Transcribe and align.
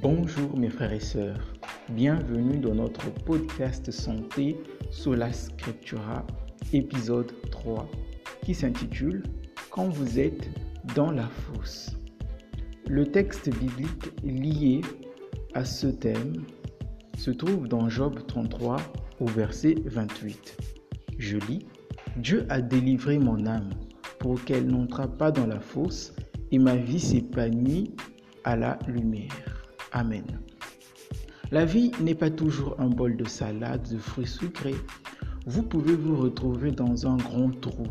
Bonjour 0.00 0.56
mes 0.56 0.68
frères 0.68 0.92
et 0.92 1.00
sœurs, 1.00 1.54
bienvenue 1.88 2.58
dans 2.58 2.76
notre 2.76 3.12
podcast 3.24 3.90
santé 3.90 4.56
Sola 4.92 5.32
Scriptura, 5.32 6.24
épisode 6.72 7.32
3, 7.50 7.90
qui 8.44 8.54
s'intitule 8.54 9.24
Quand 9.70 9.88
vous 9.88 10.20
êtes 10.20 10.48
dans 10.94 11.10
la 11.10 11.26
fosse. 11.26 11.96
Le 12.86 13.06
texte 13.06 13.50
biblique 13.58 14.12
lié 14.22 14.82
à 15.54 15.64
ce 15.64 15.88
thème 15.88 16.44
se 17.16 17.32
trouve 17.32 17.66
dans 17.66 17.88
Job 17.88 18.20
33 18.28 18.76
au 19.18 19.26
verset 19.26 19.74
28. 19.84 20.58
Je 21.18 21.38
lis 21.38 21.66
Dieu 22.18 22.46
a 22.50 22.60
délivré 22.60 23.18
mon 23.18 23.46
âme 23.46 23.70
pour 24.20 24.44
qu'elle 24.44 24.68
n'entre 24.68 25.08
pas 25.08 25.32
dans 25.32 25.48
la 25.48 25.58
fosse 25.58 26.14
et 26.52 26.58
ma 26.60 26.76
vie 26.76 27.00
s'épanouit 27.00 27.96
à 28.44 28.54
la 28.54 28.78
lumière. 28.86 29.57
Amen. 29.92 30.24
La 31.50 31.64
vie 31.64 31.92
n'est 32.00 32.14
pas 32.14 32.30
toujours 32.30 32.78
un 32.78 32.88
bol 32.88 33.16
de 33.16 33.24
salade 33.24 33.88
de 33.90 33.98
fruits 33.98 34.26
sucrés. 34.26 34.74
Vous 35.46 35.62
pouvez 35.62 35.94
vous 35.94 36.16
retrouver 36.16 36.72
dans 36.72 37.06
un 37.06 37.16
grand 37.16 37.50
trou. 37.60 37.86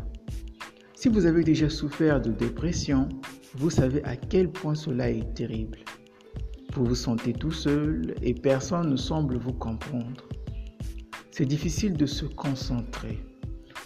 Si 0.94 1.08
vous 1.08 1.26
avez 1.26 1.42
déjà 1.42 1.68
souffert 1.68 2.20
de 2.20 2.30
dépression, 2.30 3.08
vous 3.56 3.70
savez 3.70 4.02
à 4.04 4.16
quel 4.16 4.50
point 4.50 4.74
cela 4.76 5.10
est 5.10 5.34
terrible. 5.34 5.78
Vous 6.74 6.84
vous 6.84 6.94
sentez 6.94 7.32
tout 7.32 7.50
seul 7.50 8.14
et 8.22 8.34
personne 8.34 8.90
ne 8.90 8.96
semble 8.96 9.36
vous 9.38 9.52
comprendre. 9.52 10.28
C'est 11.32 11.46
difficile 11.46 11.94
de 11.94 12.06
se 12.06 12.26
concentrer. 12.26 13.18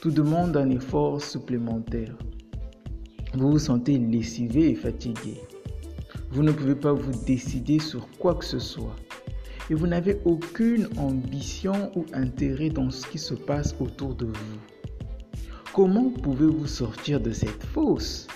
Tout 0.02 0.10
demande 0.10 0.56
un 0.56 0.68
effort 0.68 1.22
supplémentaire. 1.22 2.16
Vous 3.34 3.52
vous 3.52 3.58
sentez 3.58 3.98
lessivé 3.98 4.70
et 4.70 4.74
fatigué. 4.74 5.41
Vous 6.33 6.42
ne 6.42 6.50
pouvez 6.50 6.75
pas 6.75 6.94
vous 6.94 7.12
décider 7.27 7.78
sur 7.78 8.08
quoi 8.19 8.34
que 8.34 8.44
ce 8.47 8.58
soit. 8.58 8.97
Et 9.69 9.75
vous 9.75 9.86
n'avez 9.86 10.19
aucune 10.25 10.88
ambition 10.97 11.92
ou 11.94 12.06
intérêt 12.14 12.70
dans 12.70 12.91
ce 12.91 13.06
qui 13.06 13.19
se 13.19 13.34
passe 13.34 13.75
autour 13.78 14.14
de 14.14 14.25
vous. 14.25 14.58
Comment 15.75 16.08
pouvez-vous 16.08 16.66
sortir 16.66 17.20
de 17.20 17.33
cette 17.33 17.62
fosse? 17.64 18.28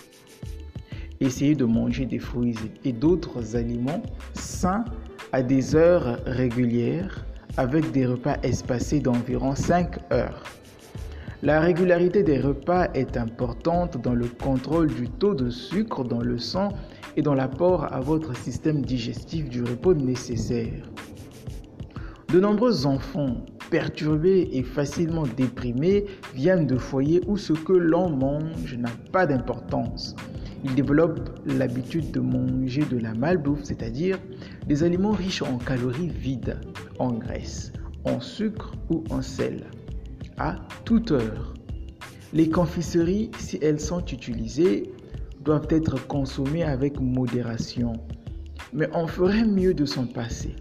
Essayez 1.21 1.55
de 1.55 1.65
manger 1.65 2.05
des 2.05 2.19
fruits 2.19 2.57
et 2.85 2.93
d'autres 2.93 3.57
aliments 3.57 4.03
sains 4.35 4.85
à 5.33 5.43
des 5.43 5.75
heures 5.75 6.21
régulières 6.27 7.25
avec 7.57 7.93
des 7.93 8.05
repas 8.05 8.37
espacés 8.43 9.01
d'environ 9.01 9.55
5 9.55 10.13
heures. 10.13 10.43
La 11.47 11.61
régularité 11.61 12.25
des 12.25 12.41
repas 12.41 12.89
est 12.93 13.17
importante 13.17 14.03
dans 14.03 14.15
le 14.15 14.27
contrôle 14.27 14.89
du 14.89 15.09
taux 15.09 15.37
de 15.37 15.49
sucre 15.49 16.03
dans 16.03 16.21
le 16.21 16.39
sang 16.39 16.71
et 17.17 17.23
dans 17.23 17.35
l'apport 17.35 17.85
à 17.95 18.01
votre 18.01 18.35
système 18.37 18.85
digestif 18.85 19.49
du 19.49 19.63
repos 19.63 19.95
nécessaire. 19.95 20.91
De 22.33 22.41
nombreux 22.41 22.85
enfants 22.85 23.47
perturbés 23.71 24.49
et 24.55 24.65
facilement 24.65 25.23
déprimés 25.37 26.07
viennent 26.35 26.67
de 26.67 26.77
foyers 26.77 27.21
où 27.29 27.37
ce 27.37 27.53
que 27.53 27.75
l'on 27.75 28.11
mange 28.11 28.77
n'a 28.77 28.91
pas 29.13 29.25
d'importance. 29.25 30.17
Ils 30.65 30.75
développent 30.75 31.31
l'habitude 31.47 32.11
de 32.11 32.19
manger 32.19 32.83
de 32.91 32.99
la 32.99 33.15
malbouffe, 33.15 33.63
c'est-à-dire 33.63 34.19
des 34.67 34.83
aliments 34.83 35.13
riches 35.13 35.43
en 35.43 35.59
calories 35.59 36.09
vides, 36.09 36.59
en 36.99 37.13
graisse, 37.13 37.73
en 38.05 38.19
sucre 38.19 38.73
ou 38.91 39.05
en 39.11 39.23
sel, 39.23 39.63
à 40.39 40.57
toute 40.85 41.13
heure. 41.13 41.55
Les 42.33 42.51
confiseries, 42.51 43.31
si 43.39 43.59
elles 43.63 43.81
sont 43.81 44.05
utilisées, 44.05 44.93
doivent 45.41 45.69
être 45.71 46.07
consommés 46.07 46.65
avec 46.65 47.01
modération. 47.01 47.93
Mais 48.73 48.89
on 48.93 49.07
ferait 49.07 49.47
mieux 49.47 49.75
de 49.75 49.85
s'en 49.85 50.07
passer. 50.07 50.57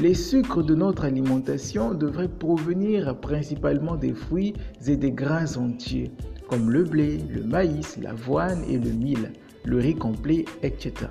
Les 0.00 0.14
sucres 0.14 0.62
de 0.62 0.74
notre 0.74 1.04
alimentation 1.04 1.94
devraient 1.94 2.28
provenir 2.28 3.18
principalement 3.18 3.96
des 3.96 4.12
fruits 4.12 4.54
et 4.86 4.96
des 4.96 5.12
grains 5.12 5.56
entiers, 5.56 6.12
comme 6.48 6.70
le 6.70 6.84
blé, 6.84 7.18
le 7.30 7.42
maïs, 7.42 7.96
l'avoine 7.96 8.62
et 8.68 8.78
le 8.78 8.90
mil, 8.90 9.32
le 9.64 9.78
riz 9.78 9.94
complet, 9.94 10.44
etc. 10.62 11.08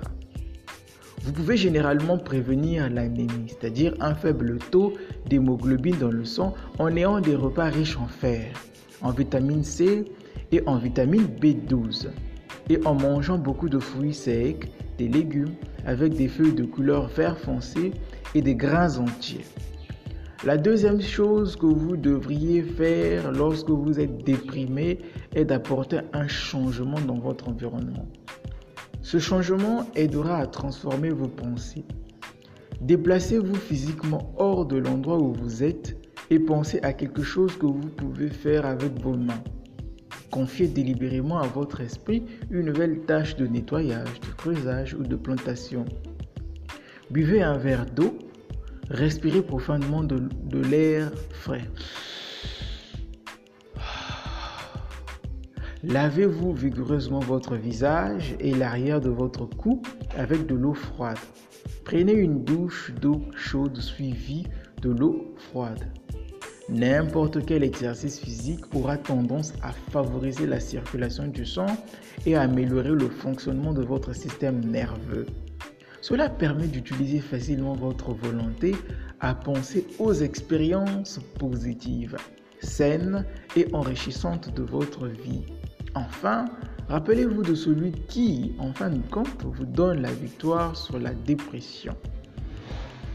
Vous 1.22 1.32
pouvez 1.32 1.56
généralement 1.56 2.18
prévenir 2.18 2.88
l'anémie, 2.88 3.48
c'est-à-dire 3.48 3.94
un 4.00 4.14
faible 4.14 4.58
taux 4.70 4.94
d'hémoglobine 5.28 5.96
dans 5.98 6.10
le 6.10 6.24
sang, 6.24 6.54
en 6.78 6.94
ayant 6.96 7.20
des 7.20 7.34
repas 7.34 7.70
riches 7.70 7.96
en 7.96 8.06
fer, 8.06 8.46
en 9.02 9.10
vitamine 9.10 9.64
C 9.64 10.04
et 10.52 10.62
en 10.66 10.76
vitamine 10.76 11.26
B12 11.40 12.08
et 12.70 12.78
en 12.84 12.94
mangeant 12.94 13.38
beaucoup 13.38 13.68
de 13.68 13.78
fruits 13.78 14.14
secs, 14.14 14.70
des 14.98 15.08
légumes 15.08 15.54
avec 15.86 16.14
des 16.14 16.28
feuilles 16.28 16.54
de 16.54 16.64
couleur 16.64 17.08
vert 17.08 17.38
foncé 17.38 17.92
et 18.34 18.42
des 18.42 18.54
grains 18.54 18.98
entiers. 18.98 19.44
La 20.44 20.56
deuxième 20.56 21.00
chose 21.00 21.56
que 21.56 21.66
vous 21.66 21.96
devriez 21.96 22.62
faire 22.62 23.32
lorsque 23.32 23.70
vous 23.70 23.98
êtes 23.98 24.24
déprimé 24.24 24.98
est 25.34 25.44
d'apporter 25.44 26.00
un 26.12 26.28
changement 26.28 27.00
dans 27.00 27.18
votre 27.18 27.48
environnement. 27.48 28.06
Ce 29.02 29.18
changement 29.18 29.86
aidera 29.94 30.38
à 30.38 30.46
transformer 30.46 31.10
vos 31.10 31.28
pensées. 31.28 31.84
Déplacez-vous 32.80 33.54
physiquement 33.54 34.32
hors 34.36 34.66
de 34.66 34.76
l'endroit 34.76 35.18
où 35.18 35.32
vous 35.32 35.62
êtes 35.62 35.96
et 36.30 36.38
pensez 36.38 36.80
à 36.82 36.92
quelque 36.92 37.22
chose 37.22 37.56
que 37.56 37.66
vous 37.66 37.88
pouvez 37.88 38.28
faire 38.28 38.66
avec 38.66 39.00
vos 39.00 39.16
mains. 39.16 39.42
Confiez 40.30 40.68
délibérément 40.68 41.38
à 41.38 41.46
votre 41.46 41.80
esprit 41.80 42.22
une 42.50 42.66
nouvelle 42.66 43.00
tâche 43.00 43.36
de 43.36 43.46
nettoyage, 43.46 44.20
de 44.20 44.34
creusage 44.36 44.94
ou 44.94 45.02
de 45.02 45.16
plantation. 45.16 45.84
Buvez 47.10 47.42
un 47.42 47.56
verre 47.56 47.86
d'eau, 47.86 48.18
respirez 48.90 49.42
profondément 49.42 50.04
de, 50.04 50.28
de 50.44 50.58
l'air 50.60 51.10
frais. 51.30 51.64
Lavez-vous 55.84 56.54
vigoureusement 56.54 57.20
votre 57.20 57.54
visage 57.54 58.34
et 58.40 58.52
l'arrière 58.52 59.00
de 59.00 59.10
votre 59.10 59.46
cou 59.46 59.80
avec 60.16 60.44
de 60.46 60.56
l'eau 60.56 60.74
froide. 60.74 61.18
Prenez 61.84 62.14
une 62.14 62.42
douche 62.42 62.92
d'eau 63.00 63.22
chaude 63.36 63.76
suivie 63.76 64.44
de 64.82 64.90
l'eau 64.90 65.32
froide. 65.36 65.86
N'importe 66.68 67.46
quel 67.46 67.62
exercice 67.62 68.18
physique 68.18 68.74
aura 68.74 68.96
tendance 68.96 69.52
à 69.62 69.70
favoriser 69.70 70.48
la 70.48 70.58
circulation 70.58 71.28
du 71.28 71.46
sang 71.46 71.68
et 72.26 72.34
à 72.34 72.42
améliorer 72.42 72.90
le 72.90 73.08
fonctionnement 73.08 73.72
de 73.72 73.84
votre 73.84 74.12
système 74.12 74.60
nerveux. 74.64 75.26
Cela 76.00 76.28
permet 76.28 76.66
d'utiliser 76.66 77.20
facilement 77.20 77.74
votre 77.74 78.12
volonté 78.12 78.74
à 79.20 79.32
penser 79.32 79.86
aux 80.00 80.12
expériences 80.12 81.20
positives, 81.38 82.16
saines 82.60 83.24
et 83.56 83.66
enrichissantes 83.72 84.54
de 84.54 84.62
votre 84.62 85.06
vie. 85.06 85.44
Enfin, 85.94 86.44
rappelez-vous 86.88 87.42
de 87.42 87.54
celui 87.54 87.92
qui, 87.92 88.54
en 88.58 88.72
fin 88.72 88.90
de 88.90 89.02
compte, 89.10 89.44
vous 89.44 89.64
donne 89.64 90.02
la 90.02 90.12
victoire 90.12 90.76
sur 90.76 90.98
la 90.98 91.12
dépression. 91.12 91.96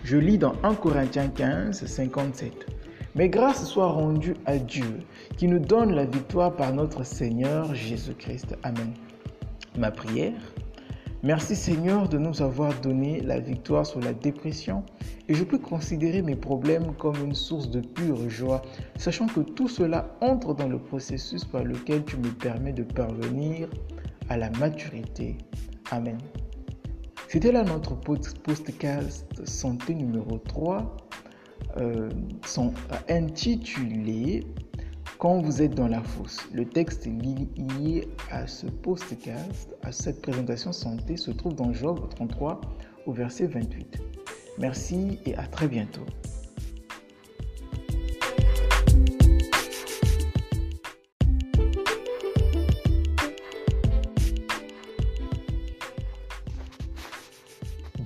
Je 0.03 0.17
lis 0.17 0.37
dans 0.37 0.53
1 0.63 0.75
Corinthiens 0.75 1.29
15, 1.29 1.85
57. 1.85 2.65
Mais 3.15 3.29
grâce 3.29 3.65
soit 3.65 3.91
rendue 3.91 4.33
à 4.45 4.57
Dieu 4.57 4.99
qui 5.37 5.47
nous 5.47 5.59
donne 5.59 5.93
la 5.93 6.05
victoire 6.05 6.55
par 6.55 6.73
notre 6.73 7.03
Seigneur 7.03 7.73
Jésus-Christ. 7.73 8.55
Amen. 8.63 8.93
Ma 9.77 9.91
prière. 9.91 10.52
Merci 11.25 11.55
Seigneur 11.55 12.09
de 12.09 12.17
nous 12.17 12.41
avoir 12.41 12.77
donné 12.81 13.21
la 13.21 13.39
victoire 13.39 13.85
sur 13.85 14.01
la 14.01 14.13
dépression 14.13 14.83
et 15.29 15.33
je 15.33 15.45
peux 15.45 15.57
considérer 15.57 16.21
mes 16.21 16.35
problèmes 16.35 16.93
comme 16.95 17.15
une 17.23 17.33
source 17.33 17.69
de 17.69 17.79
pure 17.79 18.29
joie, 18.29 18.61
sachant 18.97 19.27
que 19.27 19.39
tout 19.39 19.69
cela 19.69 20.17
entre 20.19 20.53
dans 20.53 20.67
le 20.67 20.77
processus 20.79 21.45
par 21.45 21.63
lequel 21.63 22.03
tu 22.03 22.17
me 22.17 22.27
permets 22.27 22.73
de 22.73 22.83
parvenir 22.83 23.69
à 24.27 24.35
la 24.35 24.49
maturité. 24.59 25.37
Amen. 25.91 26.17
C'était 27.29 27.53
là 27.53 27.63
notre 27.63 27.95
podcast 27.95 29.47
santé 29.47 29.95
numéro 29.95 30.39
3 30.39 30.97
euh, 31.77 32.09
sont 32.45 32.73
intitulés 33.07 34.43
Quand 35.17 35.41
vous 35.41 35.61
êtes 35.61 35.75
dans 35.75 35.87
la 35.87 36.01
fosse. 36.01 36.39
Le 36.53 36.65
texte 36.65 37.05
lié 37.05 38.07
à 38.29 38.47
ce 38.47 38.67
podcast, 38.67 39.73
à 39.81 39.91
cette 39.91 40.21
présentation 40.21 40.71
santé, 40.71 41.17
se 41.17 41.31
trouve 41.31 41.55
dans 41.55 41.73
Job 41.73 42.09
33 42.09 42.61
au 43.05 43.13
verset 43.13 43.47
28. 43.47 44.01
Merci 44.57 45.19
et 45.25 45.35
à 45.35 45.47
très 45.47 45.67
bientôt. 45.67 46.05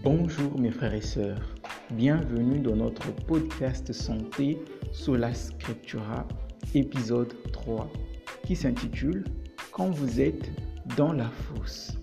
Bonjour 0.04 0.58
mes 0.58 0.72
frères 0.72 0.94
et 0.94 1.02
sœurs. 1.02 1.42
Bienvenue 1.92 2.60
dans 2.60 2.76
notre 2.76 3.12
podcast 3.26 3.92
santé 3.92 4.58
Sola 4.94 5.34
Scriptura, 5.34 6.26
épisode 6.76 7.34
3, 7.52 7.92
qui 8.46 8.56
s'intitule 8.56 9.24
Quand 9.72 9.90
vous 9.90 10.20
êtes 10.20 10.52
dans 10.96 11.14
la 11.14 11.30
fosse. 11.30 11.98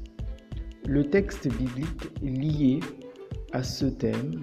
Le 0.86 1.08
texte 1.08 1.48
biblique 1.48 2.10
lié 2.22 2.80
à 3.52 3.62
ce 3.62 3.86
thème 3.86 4.42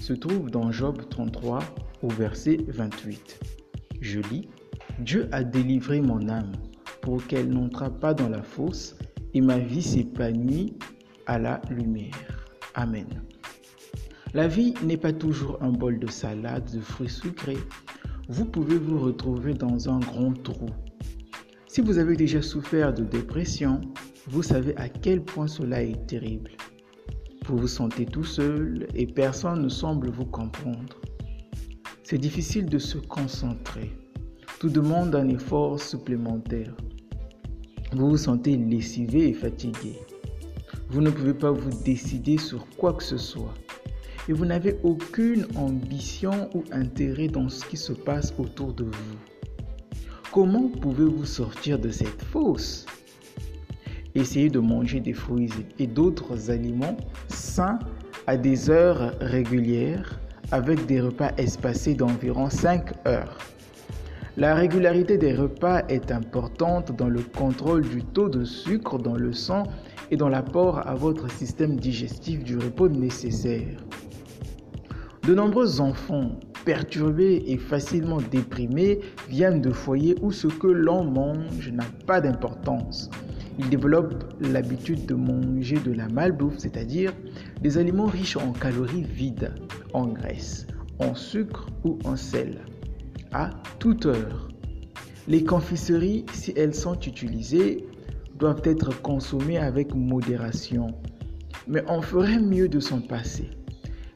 se 0.00 0.12
trouve 0.12 0.50
dans 0.50 0.72
Job 0.72 1.02
33 1.10 1.58
au 2.02 2.08
verset 2.08 2.58
28. 2.68 3.40
Je 4.00 4.20
lis, 4.20 4.48
Dieu 5.00 5.28
a 5.32 5.44
délivré 5.44 6.00
mon 6.00 6.28
âme 6.28 6.52
pour 7.02 7.26
qu'elle 7.26 7.50
n'entre 7.50 7.90
pas 7.90 8.14
dans 8.14 8.28
la 8.28 8.42
fosse 8.42 8.96
et 9.34 9.40
ma 9.40 9.58
vie 9.58 9.82
s'épanouit 9.82 10.74
à 11.26 11.38
la 11.38 11.60
lumière. 11.70 12.46
Amen. 12.74 13.06
La 14.34 14.46
vie 14.46 14.74
n'est 14.82 14.96
pas 14.96 15.12
toujours 15.12 15.58
un 15.62 15.70
bol 15.70 15.98
de 15.98 16.06
salade 16.06 16.70
de 16.72 16.80
fruits 16.80 17.08
sucrés. 17.08 17.58
Vous 18.30 18.44
pouvez 18.44 18.76
vous 18.76 19.00
retrouver 19.00 19.54
dans 19.54 19.88
un 19.88 20.00
grand 20.00 20.34
trou. 20.42 20.68
Si 21.66 21.80
vous 21.80 21.96
avez 21.96 22.14
déjà 22.14 22.42
souffert 22.42 22.92
de 22.92 23.02
dépression, 23.02 23.80
vous 24.26 24.42
savez 24.42 24.76
à 24.76 24.90
quel 24.90 25.22
point 25.22 25.46
cela 25.46 25.82
est 25.82 26.06
terrible. 26.06 26.50
Vous 27.46 27.56
vous 27.56 27.68
sentez 27.68 28.04
tout 28.04 28.24
seul 28.24 28.86
et 28.94 29.06
personne 29.06 29.62
ne 29.62 29.70
semble 29.70 30.10
vous 30.10 30.26
comprendre. 30.26 31.00
C'est 32.04 32.18
difficile 32.18 32.66
de 32.66 32.78
se 32.78 32.98
concentrer. 32.98 33.92
Tout 34.60 34.68
demande 34.68 35.14
un 35.14 35.28
effort 35.30 35.80
supplémentaire. 35.80 36.76
Vous 37.92 38.10
vous 38.10 38.18
sentez 38.18 38.58
lessivé 38.58 39.30
et 39.30 39.34
fatigué. 39.34 39.98
Vous 40.90 41.00
ne 41.00 41.08
pouvez 41.08 41.32
pas 41.32 41.50
vous 41.50 41.82
décider 41.82 42.36
sur 42.36 42.66
quoi 42.76 42.92
que 42.92 43.04
ce 43.04 43.16
soit. 43.16 43.54
Et 44.28 44.32
vous 44.34 44.44
n'avez 44.44 44.78
aucune 44.82 45.46
ambition 45.56 46.50
ou 46.54 46.62
intérêt 46.70 47.28
dans 47.28 47.48
ce 47.48 47.64
qui 47.64 47.78
se 47.78 47.94
passe 47.94 48.34
autour 48.38 48.74
de 48.74 48.84
vous. 48.84 49.16
Comment 50.30 50.68
pouvez-vous 50.68 51.24
sortir 51.24 51.78
de 51.78 51.88
cette 51.88 52.22
fosse? 52.22 52.84
Essayez 54.14 54.50
de 54.50 54.58
manger 54.58 55.00
des 55.00 55.14
fruits 55.14 55.50
et 55.78 55.86
d'autres 55.86 56.50
aliments 56.50 56.96
sains 57.28 57.78
à 58.26 58.36
des 58.36 58.68
heures 58.68 59.14
régulières 59.20 60.20
avec 60.52 60.84
des 60.84 61.00
repas 61.00 61.30
espacés 61.38 61.94
d'environ 61.94 62.50
5 62.50 63.06
heures. 63.06 63.38
La 64.36 64.54
régularité 64.54 65.16
des 65.16 65.34
repas 65.34 65.82
est 65.88 66.12
importante 66.12 66.94
dans 66.96 67.08
le 67.08 67.22
contrôle 67.22 67.88
du 67.88 68.04
taux 68.04 68.28
de 68.28 68.44
sucre 68.44 68.98
dans 68.98 69.16
le 69.16 69.32
sang 69.32 69.64
et 70.10 70.16
dans 70.16 70.28
l'apport 70.28 70.86
à 70.86 70.94
votre 70.94 71.30
système 71.30 71.76
digestif 71.76 72.44
du 72.44 72.58
repos 72.58 72.88
nécessaire. 72.88 73.78
De 75.28 75.34
nombreux 75.34 75.82
enfants 75.82 76.40
perturbés 76.64 77.44
et 77.48 77.58
facilement 77.58 78.16
déprimés 78.16 79.00
viennent 79.28 79.60
de 79.60 79.72
foyers 79.72 80.14
où 80.22 80.32
ce 80.32 80.46
que 80.46 80.66
l'on 80.66 81.04
mange 81.04 81.70
n'a 81.70 81.84
pas 82.06 82.22
d'importance. 82.22 83.10
Ils 83.58 83.68
développent 83.68 84.24
l'habitude 84.40 85.04
de 85.04 85.12
manger 85.12 85.76
de 85.80 85.92
la 85.92 86.08
malbouffe, 86.08 86.56
c'est-à-dire 86.56 87.12
des 87.60 87.76
aliments 87.76 88.06
riches 88.06 88.38
en 88.38 88.52
calories 88.52 89.04
vides, 89.04 89.52
en 89.92 90.06
graisse, 90.06 90.66
en 90.98 91.14
sucre 91.14 91.66
ou 91.84 91.98
en 92.06 92.16
sel, 92.16 92.60
à 93.30 93.50
toute 93.78 94.06
heure. 94.06 94.48
Les 95.26 95.44
confiseries, 95.44 96.24
si 96.32 96.54
elles 96.56 96.74
sont 96.74 96.98
utilisées, 97.00 97.84
doivent 98.38 98.62
être 98.64 98.98
consommées 99.02 99.58
avec 99.58 99.94
modération, 99.94 100.94
mais 101.66 101.84
on 101.86 102.00
ferait 102.00 102.40
mieux 102.40 102.70
de 102.70 102.80
s'en 102.80 103.02
passer. 103.02 103.50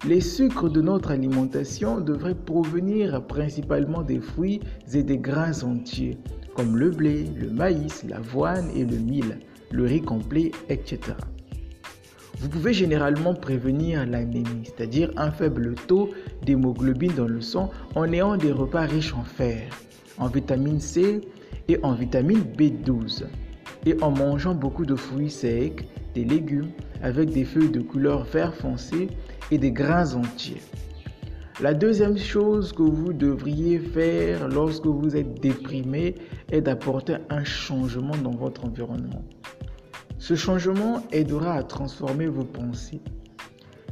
Les 0.04 0.20
sucres 0.20 0.68
de 0.68 0.80
notre 0.80 1.12
alimentation 1.12 2.00
devraient 2.00 2.34
provenir 2.34 3.24
principalement 3.24 4.02
des 4.02 4.18
fruits 4.18 4.58
et 4.92 5.04
des 5.04 5.18
grains 5.18 5.62
entiers, 5.62 6.18
comme 6.56 6.76
le 6.76 6.90
blé, 6.90 7.26
le 7.36 7.48
maïs, 7.50 8.02
l'avoine 8.08 8.68
et 8.74 8.84
le 8.84 8.96
mil, 8.96 9.38
le 9.70 9.84
riz 9.84 10.02
complet, 10.02 10.50
etc. 10.68 10.98
Vous 12.40 12.48
pouvez 12.48 12.72
généralement 12.72 13.32
prévenir 13.32 14.04
l'anémie, 14.04 14.64
c'est-à-dire 14.64 15.12
un 15.16 15.30
faible 15.30 15.76
taux 15.86 16.10
d'hémoglobine 16.44 17.14
dans 17.14 17.28
le 17.28 17.40
sang 17.40 17.70
en 17.94 18.12
ayant 18.12 18.36
des 18.36 18.50
repas 18.50 18.86
riches 18.86 19.14
en 19.14 19.22
fer, 19.22 19.62
en 20.18 20.26
vitamine 20.26 20.80
C 20.80 21.20
et 21.68 21.78
en 21.84 21.94
vitamine 21.94 22.42
B12, 22.58 23.22
et 23.86 24.02
en 24.02 24.10
mangeant 24.10 24.56
beaucoup 24.56 24.84
de 24.84 24.96
fruits 24.96 25.30
secs, 25.30 25.86
des 26.16 26.24
légumes 26.24 26.70
avec 27.02 27.30
des 27.30 27.44
feuilles 27.44 27.70
de 27.70 27.80
couleur 27.80 28.24
vert 28.24 28.54
foncé 28.54 29.08
et 29.52 29.58
des 29.58 29.70
grains 29.70 30.14
entiers. 30.14 30.62
La 31.60 31.74
deuxième 31.74 32.16
chose 32.16 32.72
que 32.72 32.82
vous 32.82 33.12
devriez 33.12 33.78
faire 33.78 34.48
lorsque 34.48 34.86
vous 34.86 35.14
êtes 35.14 35.40
déprimé 35.40 36.14
est 36.50 36.62
d'apporter 36.62 37.16
un 37.28 37.44
changement 37.44 38.16
dans 38.16 38.30
votre 38.30 38.64
environnement. 38.64 39.22
Ce 40.18 40.34
changement 40.34 41.02
aidera 41.12 41.52
à 41.52 41.62
transformer 41.62 42.28
vos 42.28 42.44
pensées. 42.44 43.02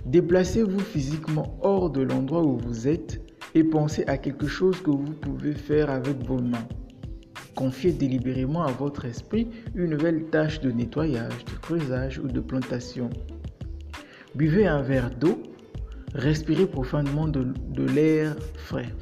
Déplacez-vous 0.07 0.81
physiquement 0.81 1.59
hors 1.61 1.91
de 1.91 2.01
l'endroit 2.01 2.43
où 2.43 2.57
vous 2.57 2.89
êtes 2.89 3.21
et 3.55 3.63
pensez 3.63 4.05
à 4.07 4.17
quelque 4.17 4.47
chose 4.47 4.81
que 4.81 4.91
vous 4.91 5.13
pouvez 5.13 5.53
faire 5.53 5.91
avec 5.91 6.25
vos 6.25 6.41
mains. 6.41 6.69
Confiez 7.55 7.93
délibérément 7.93 8.63
à 8.63 8.73
votre 8.73 9.05
esprit 9.05 9.49
une 9.75 9.91
nouvelle 9.91 10.25
tâche 10.31 10.61
de 10.61 10.71
nettoyage, 10.71 11.45
de 11.45 11.59
creusage 11.61 12.19
ou 12.19 12.29
de 12.29 12.41
plantation. 12.41 13.11
Buvez 14.35 14.67
un 14.67 14.81
verre 14.81 15.11
d'eau 15.11 15.43
Respirez 16.15 16.67
profondément 16.67 17.29
de, 17.29 17.85
l'air 17.85 18.37
frais. 18.57 18.93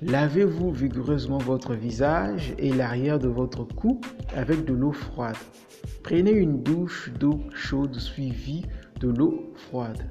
Lavez-vous 0.00 0.70
vigoureusement 0.72 1.38
votre 1.38 1.74
visage 1.74 2.54
et 2.58 2.72
l'arrière 2.72 3.18
de 3.18 3.28
votre 3.28 3.64
cou 3.64 4.00
avec 4.34 4.64
de 4.64 4.72
l'eau 4.72 4.92
froide. 4.92 5.36
Prenez 6.02 6.32
une 6.32 6.62
douche 6.62 7.10
d'eau 7.18 7.40
chaude 7.54 7.98
suivie 7.98 8.64
de 9.00 9.08
l'eau 9.08 9.52
froide. 9.54 10.02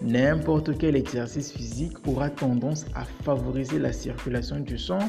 N'importe 0.00 0.78
quel 0.78 0.94
exercice 0.94 1.52
physique 1.52 2.06
aura 2.06 2.30
tendance 2.30 2.86
à 2.94 3.04
favoriser 3.04 3.80
la 3.80 3.92
circulation 3.92 4.60
du 4.60 4.78
sang 4.78 5.00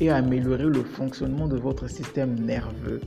et 0.00 0.10
à 0.10 0.16
améliorer 0.16 0.64
le 0.64 0.82
fonctionnement 0.82 1.46
de 1.46 1.58
votre 1.58 1.88
système 1.88 2.34
nerveux. 2.34 3.00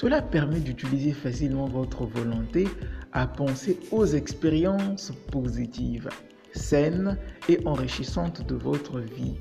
Cela 0.00 0.22
permet 0.22 0.60
d'utiliser 0.60 1.10
facilement 1.10 1.66
votre 1.66 2.06
volonté 2.06 2.68
à 3.10 3.26
penser 3.26 3.80
aux 3.90 4.06
expériences 4.06 5.10
positives, 5.32 6.08
saines 6.52 7.18
et 7.48 7.58
enrichissantes 7.64 8.46
de 8.46 8.54
votre 8.54 9.00
vie. 9.00 9.34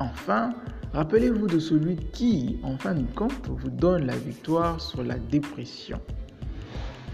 Enfin, 0.00 0.52
rappelez-vous 0.92 1.46
de 1.46 1.60
celui 1.60 1.94
qui, 1.94 2.58
en 2.64 2.76
fin 2.76 2.94
de 2.94 3.06
compte, 3.14 3.46
vous 3.46 3.70
donne 3.70 4.04
la 4.06 4.16
victoire 4.16 4.80
sur 4.80 5.04
la 5.04 5.16
dépression. 5.16 6.00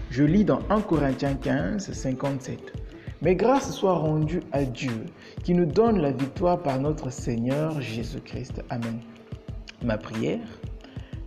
Je 0.09 0.23
lis 0.23 0.43
dans 0.43 0.61
1 0.71 0.81
Corinthiens 0.81 1.35
15, 1.35 1.91
57. 1.91 2.57
Mais 3.21 3.35
grâce 3.35 3.75
soit 3.75 3.93
rendue 3.93 4.41
à 4.53 4.63
Dieu 4.63 5.05
qui 5.43 5.53
nous 5.53 5.67
donne 5.67 6.01
la 6.01 6.13
victoire 6.13 6.63
par 6.63 6.79
notre 6.79 7.11
Seigneur 7.11 7.79
Jésus-Christ. 7.79 8.63
Amen. 8.71 9.01
Ma 9.83 9.99
prière 9.99 10.47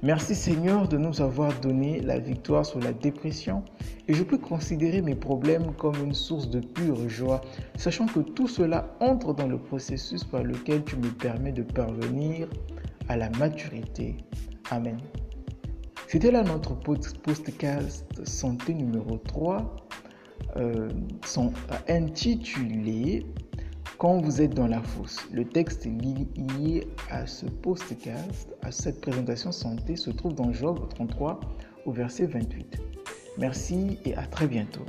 Merci 0.03 0.35
Seigneur 0.35 0.89
de 0.89 0.97
nous 0.97 1.21
avoir 1.21 1.53
donné 1.61 2.01
la 2.01 2.19
victoire 2.19 2.65
sur 2.65 2.81
la 2.81 2.95
dépression 2.95 3.63
et 4.09 4.15
je 4.15 4.23
peux 4.23 4.39
considérer 4.39 5.03
mes 5.03 5.15
problèmes 5.15 5.75
comme 5.75 5.95
une 6.03 6.15
source 6.15 6.49
de 6.49 6.61
pure 6.61 7.07
joie, 7.11 7.43
sachant 7.77 8.07
que 8.07 8.21
tout 8.21 8.49
cela 8.49 8.97
entre 9.01 9.35
dans 9.35 9.47
le 9.47 9.59
processus 9.59 10.25
par 10.25 10.43
lequel 10.43 10.85
tu 10.85 10.97
me 10.97 11.11
permets 11.11 11.53
de 11.53 11.63
parvenir 11.63 12.49
à 13.09 13.19
la 13.19 13.29
maturité. 13.39 14.17
Amen. 14.71 14.97
C'était 16.07 16.31
là 16.31 16.45
notre 16.45 16.75
podcast 16.77 18.27
santé 18.27 18.73
numéro 18.73 19.19
3, 19.19 19.77
euh, 20.57 20.89
intitulé 21.89 23.27
quand 24.01 24.19
vous 24.19 24.41
êtes 24.41 24.55
dans 24.55 24.67
la 24.67 24.81
fosse, 24.81 25.19
le 25.31 25.45
texte 25.45 25.85
lié 25.85 26.89
à 27.11 27.27
ce 27.27 27.45
podcast, 27.45 28.49
à 28.63 28.73
cette 28.73 28.99
présentation 29.03 29.53
santé, 29.53 29.95
se 29.95 30.11
trouve 30.11 30.35
dans 30.35 30.55
Job 30.55 30.89
33 30.89 31.39
au 31.85 31.93
verset 31.93 32.25
28. 32.25 32.81
Merci 33.37 33.99
et 34.07 34.15
à 34.15 34.23
très 34.23 34.47
bientôt. 34.47 34.87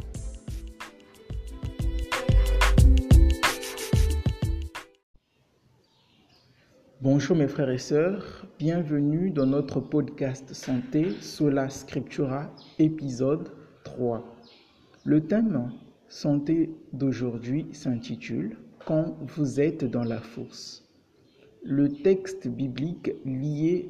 Bonjour 7.01 7.35
mes 7.35 7.49
frères 7.49 7.69
et 7.69 7.79
sœurs, 7.79 8.47
bienvenue 8.59 9.29
dans 9.29 9.45
notre 9.45 9.81
podcast 9.81 10.53
santé 10.53 11.11
Sola 11.19 11.69
Scriptura, 11.69 12.49
épisode 12.79 13.51
3. 13.83 14.23
Le 15.03 15.19
thème 15.19 15.73
santé 16.07 16.73
d'aujourd'hui 16.93 17.67
s'intitule 17.73 18.55
quand 18.85 19.17
vous 19.21 19.59
êtes 19.59 19.85
dans 19.85 20.03
la 20.03 20.19
fosse. 20.19 20.83
Le 21.63 21.89
texte 21.89 22.47
biblique 22.47 23.11
lié 23.25 23.89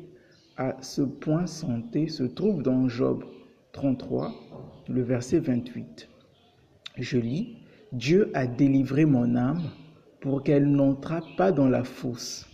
à 0.58 0.76
ce 0.82 1.02
point 1.02 1.48
santé 1.48 2.08
se 2.08 2.24
trouve 2.24 2.64
dans 2.64 2.88
Job 2.90 3.24
33, 3.74 4.34
le 4.90 5.02
verset 5.02 5.40
28. 5.40 6.10
Je 6.98 7.18
lis, 7.18 7.58
Dieu 7.94 8.30
a 8.34 8.46
délivré 8.46 9.06
mon 9.06 9.36
âme 9.36 9.70
pour 10.20 10.44
qu'elle 10.44 10.70
n'entra 10.70 11.22
pas 11.38 11.52
dans 11.52 11.70
la 11.70 11.84
fosse, 11.84 12.48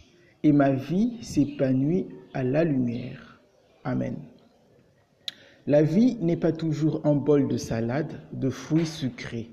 et 0.44 0.52
ma 0.52 0.72
vie 0.72 1.18
s'épanouit 1.22 2.08
à 2.34 2.44
la 2.44 2.64
lumière. 2.64 3.42
Amen. 3.84 4.16
La 5.66 5.82
vie 5.82 6.18
n'est 6.22 6.38
pas 6.38 6.54
toujours 6.54 7.06
un 7.06 7.16
bol 7.16 7.48
de 7.48 7.58
salade, 7.58 8.22
de 8.32 8.50
fruits 8.50 8.86
sucrés. 8.86 9.50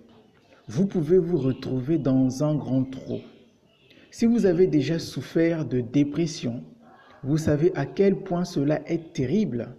Vous 0.66 0.86
pouvez 0.86 1.18
vous 1.18 1.36
retrouver 1.36 1.98
dans 1.98 2.42
un 2.42 2.54
grand 2.54 2.84
trou. 2.84 3.20
Si 4.10 4.24
vous 4.24 4.46
avez 4.46 4.66
déjà 4.66 4.98
souffert 4.98 5.66
de 5.66 5.82
dépression, 5.82 6.64
vous 7.22 7.36
savez 7.36 7.70
à 7.74 7.84
quel 7.84 8.16
point 8.16 8.46
cela 8.46 8.80
est 8.88 9.12
terrible. 9.12 9.76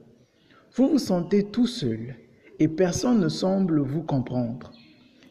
Vous 0.75 0.87
vous 0.87 0.99
sentez 0.99 1.43
tout 1.43 1.65
seul 1.65 2.15
et 2.59 2.67
personne 2.67 3.19
ne 3.19 3.29
semble 3.29 3.79
vous 3.79 4.03
comprendre. 4.03 4.73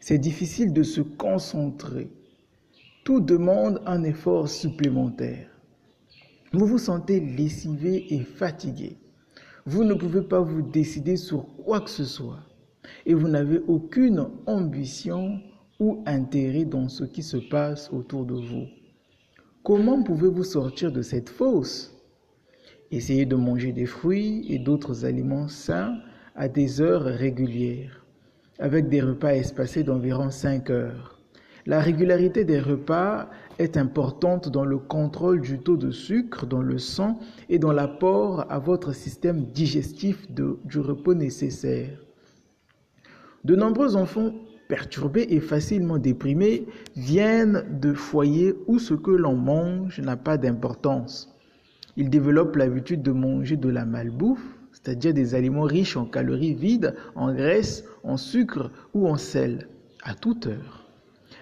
C'est 0.01 0.17
difficile 0.17 0.73
de 0.73 0.83
se 0.83 0.99
concentrer. 0.99 2.11
Tout 3.05 3.21
demande 3.21 3.81
un 3.85 4.03
effort 4.03 4.49
supplémentaire. 4.49 5.47
Vous 6.51 6.65
vous 6.65 6.79
sentez 6.79 7.21
lessivé 7.21 8.13
et 8.13 8.19
fatigué. 8.19 8.97
Vous 9.65 9.85
ne 9.85 9.93
pouvez 9.93 10.21
pas 10.21 10.41
vous 10.41 10.61
décider 10.61 11.15
sur 11.15 11.45
quoi 11.63 11.79
que 11.79 11.89
ce 11.89 12.03
soit. 12.03 12.41
Et 13.05 13.13
vous 13.13 13.27
n'avez 13.27 13.61
aucune 13.67 14.27
ambition 14.47 15.39
ou 15.79 16.03
intérêt 16.05 16.65
dans 16.65 16.89
ce 16.89 17.03
qui 17.03 17.21
se 17.21 17.37
passe 17.37 17.91
autour 17.91 18.25
de 18.25 18.35
vous. 18.35 18.65
Comment 19.63 20.03
pouvez-vous 20.03 20.43
sortir 20.43 20.91
de 20.91 21.01
cette 21.01 21.29
fosse? 21.29 21.91
Essayez 22.91 23.25
de 23.25 23.35
manger 23.35 23.71
des 23.71 23.85
fruits 23.85 24.45
et 24.47 24.59
d'autres 24.59 25.05
aliments 25.05 25.47
sains 25.47 25.97
à 26.35 26.47
des 26.47 26.81
heures 26.81 27.03
régulières, 27.03 28.05
avec 28.59 28.89
des 28.89 29.01
repas 29.01 29.33
espacés 29.33 29.83
d'environ 29.83 30.29
5 30.29 30.69
heures. 30.69 31.19
La 31.65 31.79
régularité 31.79 32.45
des 32.45 32.59
repas 32.59 33.27
est 33.57 33.75
importante 33.75 34.49
dans 34.49 34.65
le 34.65 34.77
contrôle 34.77 35.41
du 35.41 35.57
taux 35.57 35.77
de 35.77 35.89
sucre 35.89 36.45
dans 36.45 36.61
le 36.61 36.77
sang 36.77 37.17
et 37.49 37.57
dans 37.57 37.71
l'apport 37.71 38.45
à 38.51 38.59
votre 38.59 38.93
système 38.93 39.45
digestif 39.45 40.27
du 40.29 40.79
repos 40.79 41.15
nécessaire. 41.15 42.04
De 43.45 43.55
nombreux 43.55 43.95
enfants 43.95 44.33
perturbés 44.67 45.27
et 45.29 45.39
facilement 45.39 45.99
déprimés 45.99 46.65
viennent 46.95 47.63
de 47.79 47.93
foyers 47.93 48.55
où 48.65 48.79
ce 48.79 48.95
que 48.95 49.11
l'on 49.11 49.35
mange 49.35 49.99
n'a 49.99 50.17
pas 50.17 50.37
d'importance. 50.37 51.31
Ils 51.95 52.09
développent 52.09 52.55
l'habitude 52.55 53.03
de 53.03 53.11
manger 53.11 53.55
de 53.55 53.69
la 53.69 53.85
malbouffe, 53.85 54.57
c'est-à-dire 54.71 55.13
des 55.13 55.35
aliments 55.35 55.61
riches 55.61 55.95
en 55.95 56.05
calories 56.05 56.55
vides, 56.55 56.95
en 57.13 57.31
graisse, 57.35 57.85
en 58.03 58.17
sucre 58.17 58.71
ou 58.95 59.07
en 59.07 59.15
sel, 59.15 59.67
à 60.01 60.15
toute 60.15 60.47
heure. 60.47 60.89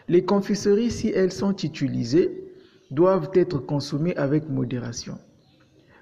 Les 0.10 0.26
confiseries, 0.26 0.92
si 0.92 1.08
elles 1.08 1.32
sont 1.32 1.56
utilisées, 1.56 2.52
doivent 2.92 3.32
être 3.34 3.60
consommées 3.60 4.18
avec 4.18 4.50
modération. 4.50 5.18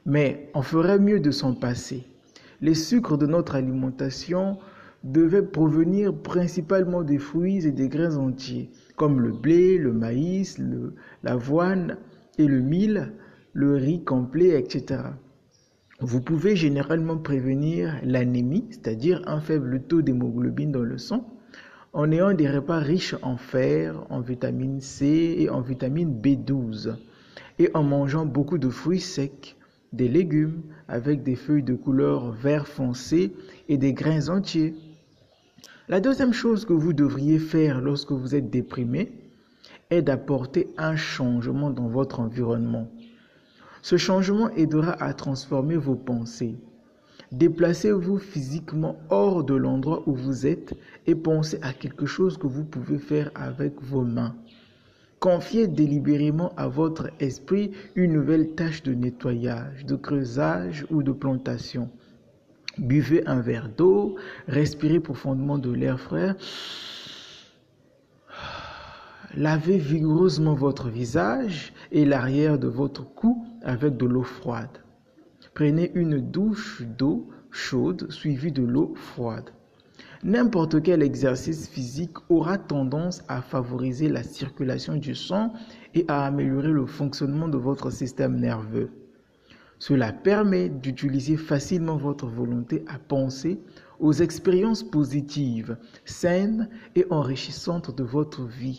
Mais 0.07 0.49
on 0.55 0.63
ferait 0.63 0.97
mieux 0.97 1.19
de 1.19 1.29
s'en 1.29 1.53
passer. 1.53 2.07
Les 2.59 2.73
sucres 2.73 3.19
de 3.19 3.27
notre 3.27 3.53
alimentation 3.53 4.57
devaient 5.03 5.41
provenir 5.41 6.13
principalement 6.13 7.01
des 7.01 7.17
fruits 7.17 7.65
et 7.65 7.71
des 7.71 7.89
grains 7.89 8.17
entiers, 8.17 8.69
comme 8.95 9.19
le 9.19 9.31
blé, 9.31 9.77
le 9.77 9.93
maïs, 9.93 10.59
l'avoine 11.23 11.97
et 12.37 12.45
le 12.45 12.61
mil, 12.61 13.13
le 13.53 13.75
riz 13.75 14.03
complet, 14.03 14.59
etc. 14.59 15.01
Vous 15.99 16.21
pouvez 16.21 16.55
généralement 16.55 17.17
prévenir 17.17 17.99
l'anémie, 18.03 18.65
c'est-à-dire 18.69 19.21
un 19.27 19.39
faible 19.39 19.81
taux 19.81 20.01
d'hémoglobine 20.01 20.71
dans 20.71 20.81
le 20.81 20.97
sang, 20.97 21.27
en 21.93 22.11
ayant 22.11 22.33
des 22.33 22.49
repas 22.49 22.79
riches 22.79 23.15
en 23.21 23.37
fer, 23.37 24.05
en 24.09 24.21
vitamine 24.21 24.79
C 24.81 25.35
et 25.37 25.49
en 25.49 25.61
vitamine 25.61 26.19
B12, 26.21 26.95
et 27.59 27.69
en 27.73 27.83
mangeant 27.83 28.25
beaucoup 28.25 28.57
de 28.57 28.69
fruits 28.69 28.99
secs, 28.99 29.57
des 29.93 30.07
légumes 30.07 30.61
avec 30.87 31.21
des 31.21 31.35
feuilles 31.35 31.63
de 31.63 31.75
couleur 31.75 32.31
vert 32.31 32.67
foncé 32.67 33.33
et 33.67 33.77
des 33.77 33.93
grains 33.93 34.29
entiers. 34.29 34.73
La 35.91 35.99
deuxième 35.99 36.31
chose 36.31 36.63
que 36.63 36.71
vous 36.71 36.93
devriez 36.93 37.37
faire 37.37 37.81
lorsque 37.81 38.13
vous 38.13 38.33
êtes 38.33 38.49
déprimé 38.49 39.11
est 39.89 40.01
d'apporter 40.01 40.69
un 40.77 40.95
changement 40.95 41.69
dans 41.69 41.89
votre 41.89 42.21
environnement. 42.21 42.87
Ce 43.81 43.97
changement 43.97 44.49
aidera 44.51 44.93
à 45.03 45.13
transformer 45.13 45.75
vos 45.75 45.95
pensées. 45.95 46.55
Déplacez-vous 47.33 48.19
physiquement 48.19 48.95
hors 49.09 49.43
de 49.43 49.53
l'endroit 49.53 50.03
où 50.05 50.15
vous 50.15 50.47
êtes 50.47 50.75
et 51.07 51.15
pensez 51.15 51.59
à 51.61 51.73
quelque 51.73 52.05
chose 52.05 52.37
que 52.37 52.47
vous 52.47 52.63
pouvez 52.63 52.97
faire 52.97 53.29
avec 53.35 53.73
vos 53.81 54.05
mains. 54.05 54.37
Confiez 55.19 55.67
délibérément 55.67 56.53
à 56.55 56.69
votre 56.69 57.09
esprit 57.19 57.71
une 57.95 58.13
nouvelle 58.13 58.55
tâche 58.55 58.81
de 58.83 58.93
nettoyage, 58.93 59.85
de 59.85 59.97
creusage 59.97 60.85
ou 60.89 61.03
de 61.03 61.11
plantation. 61.11 61.89
Buvez 62.77 63.27
un 63.27 63.41
verre 63.41 63.69
d'eau, 63.69 64.15
respirez 64.47 64.99
profondément 64.99 65.57
de 65.57 65.71
l'air 65.71 65.99
frais. 65.99 66.35
Lavez 69.35 69.77
vigoureusement 69.77 70.53
votre 70.53 70.89
visage 70.89 71.73
et 71.91 72.05
l'arrière 72.05 72.59
de 72.59 72.67
votre 72.67 73.05
cou 73.13 73.45
avec 73.61 73.97
de 73.97 74.05
l'eau 74.05 74.23
froide. 74.23 74.83
Prenez 75.53 75.91
une 75.95 76.19
douche 76.19 76.81
d'eau 76.97 77.29
chaude 77.51 78.09
suivie 78.11 78.51
de 78.51 78.63
l'eau 78.63 78.93
froide. 78.95 79.49
N'importe 80.23 80.81
quel 80.81 81.01
exercice 81.01 81.67
physique 81.67 82.15
aura 82.29 82.57
tendance 82.57 83.23
à 83.27 83.41
favoriser 83.41 84.07
la 84.07 84.23
circulation 84.23 84.95
du 84.95 85.15
sang 85.15 85.51
et 85.93 86.05
à 86.07 86.25
améliorer 86.25 86.71
le 86.71 86.85
fonctionnement 86.85 87.47
de 87.47 87.57
votre 87.57 87.89
système 87.89 88.39
nerveux. 88.39 88.91
Cela 89.81 90.13
permet 90.13 90.69
d'utiliser 90.69 91.37
facilement 91.37 91.97
votre 91.97 92.27
volonté 92.27 92.85
à 92.87 92.99
penser 92.99 93.59
aux 93.99 94.13
expériences 94.13 94.83
positives, 94.83 95.75
saines 96.05 96.69
et 96.95 97.07
enrichissantes 97.09 97.95
de 97.97 98.03
votre 98.03 98.43
vie. 98.43 98.77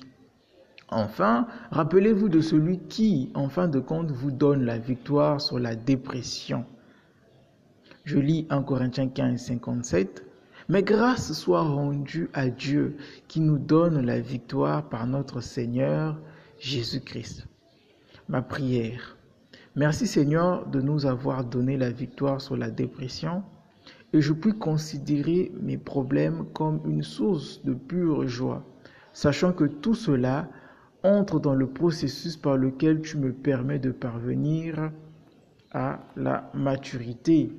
Enfin, 0.91 1.49
rappelez-vous 1.73 2.29
de 2.29 2.41
celui 2.41 2.79
qui, 2.79 3.33
en 3.35 3.49
fin 3.49 3.67
de 3.67 3.81
compte, 3.81 4.13
vous 4.13 4.31
donne 4.31 4.65
la 4.65 4.79
victoire 4.79 5.41
sur 5.41 5.59
la 5.59 5.75
dépression. 5.75 6.65
Je 8.05 8.21
lis 8.21 8.47
1 8.51 8.63
Corinthiens 8.63 9.09
15, 9.09 9.41
57. 9.41 10.25
Mais 10.69 10.85
grâce 10.85 11.33
soit 11.33 11.63
rendue 11.63 12.31
à 12.33 12.49
Dieu 12.49 12.97
qui 13.27 13.41
nous 13.41 13.59
donne 13.59 14.07
la 14.07 14.21
victoire 14.21 14.89
par 14.89 15.09
notre 15.09 15.41
Seigneur 15.41 16.17
Jésus-Christ. 16.61 17.49
Ma 18.29 18.41
prière. 18.41 19.17
Merci 19.75 20.07
Seigneur 20.07 20.67
de 20.67 20.83
nous 20.83 21.07
avoir 21.07 21.45
donné 21.45 21.79
la 21.79 21.89
victoire 21.89 22.43
sur 22.43 22.59
la 22.59 22.71
dépression 22.71 23.43
et 24.13 24.21
je 24.21 24.35
puis 24.35 24.53
considérer 24.53 25.51
mes 25.63 25.79
problèmes 25.79 26.45
comme 26.53 26.83
une 26.85 27.03
source 27.03 27.65
de 27.65 27.73
pure 27.73 28.29
joie, 28.29 28.63
sachant 29.15 29.55
que 29.55 29.65
tout 29.65 29.95
cela 29.95 30.51
entre 31.03 31.41
dans 31.41 31.55
le 31.55 31.67
processus 31.67 32.37
par 32.37 32.59
lequel 32.59 33.01
tu 33.01 33.17
me 33.17 33.33
permets 33.33 33.79
de 33.79 33.91
parvenir 33.93 34.93
à 35.73 36.01
la 36.17 36.51
maturité. 36.53 37.51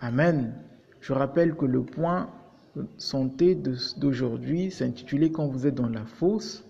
Amen. 0.00 0.52
Je 1.00 1.12
rappelle 1.12 1.54
que 1.54 1.64
le 1.64 1.84
point 1.84 2.28
santé 2.98 3.54
d'aujourd'hui 3.54 4.72
s'intitulait 4.72 5.30
Quand 5.30 5.46
vous 5.46 5.68
êtes 5.68 5.76
dans 5.76 5.88
la 5.88 6.04
fosse. 6.04 6.64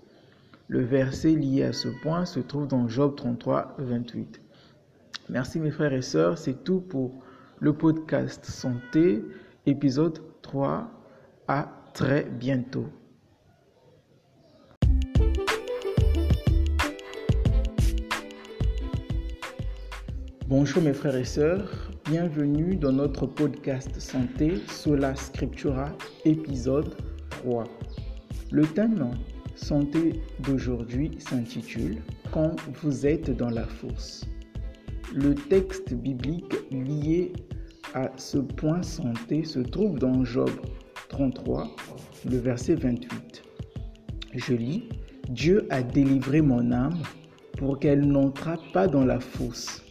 Le 0.69 0.81
verset 0.81 1.31
lié 1.31 1.63
à 1.63 1.73
ce 1.73 1.89
point 2.03 2.27
se 2.27 2.41
trouve 2.41 2.67
dans 2.67 2.89
Job 2.89 3.15
33, 3.17 3.77
28. 3.79 4.43
Merci 5.29 5.59
mes 5.59 5.73
frères 5.73 5.93
et 5.93 6.03
sœurs, 6.03 6.39
c'est 6.39 6.63
tout 6.63 6.81
pour 6.81 7.21
le 7.59 7.73
podcast 7.73 8.45
Santé, 8.45 9.25
épisode 9.67 10.21
3. 10.43 10.89
À 11.49 11.69
très 11.95 12.25
bientôt. 12.25 12.87
Bonjour 20.47 20.81
mes 20.81 20.93
frères 20.93 21.17
et 21.17 21.25
sœurs, 21.25 21.91
bienvenue 22.05 22.77
dans 22.77 22.93
notre 22.93 23.27
podcast 23.27 23.99
Santé 23.99 24.63
Sola 24.69 25.17
Scriptura, 25.17 25.91
épisode 26.25 26.95
3. 27.31 27.65
Le 28.53 28.65
thème 28.65 29.11
santé 29.57 30.23
d'aujourd'hui 30.39 31.17
s'intitule 31.19 31.97
Quand 32.31 32.55
vous 32.81 33.09
êtes 33.09 33.37
dans 33.37 33.51
la 33.51 33.65
fosse. 33.65 34.25
Le 35.15 35.35
texte 35.35 35.95
biblique 35.95 36.55
lié 36.71 37.33
à 37.95 38.11
ce 38.17 38.39
point 38.39 38.83
santé 38.83 39.45
se 39.45 39.61
trouve 39.61 39.99
dans 39.99 40.25
Job 40.25 40.51
33, 41.09 41.69
le 42.29 42.37
verset 42.39 42.75
28. 42.75 43.43
Je 44.35 44.55
lis, 44.55 44.89
Dieu 45.29 45.67
a 45.71 45.83
délivré 45.83 46.41
mon 46.41 46.73
âme 46.73 47.01
pour 47.57 47.79
qu'elle 47.79 48.07
n'entra 48.07 48.59
pas 48.73 48.89
dans 48.89 49.05
la 49.05 49.21
fosse, 49.21 49.83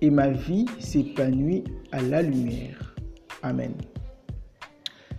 et 0.00 0.10
ma 0.10 0.28
vie 0.28 0.66
s'épanouit 0.80 1.64
à 1.92 2.02
la 2.02 2.22
lumière. 2.22 2.94
Amen. 3.42 3.74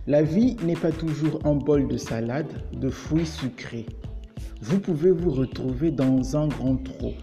La 0.06 0.22
vie 0.22 0.56
n'est 0.64 0.76
pas 0.76 0.92
toujours 0.92 1.40
un 1.44 1.54
bol 1.54 1.88
de 1.88 1.96
salade, 1.96 2.52
de 2.72 2.90
fruits 2.90 3.26
sucrés. 3.26 3.86
Vous 4.60 4.78
pouvez 4.78 5.10
vous 5.10 5.30
retrouver 5.30 5.90
dans 5.90 6.36
un 6.36 6.46
grand 6.46 6.76
trou 6.76 7.14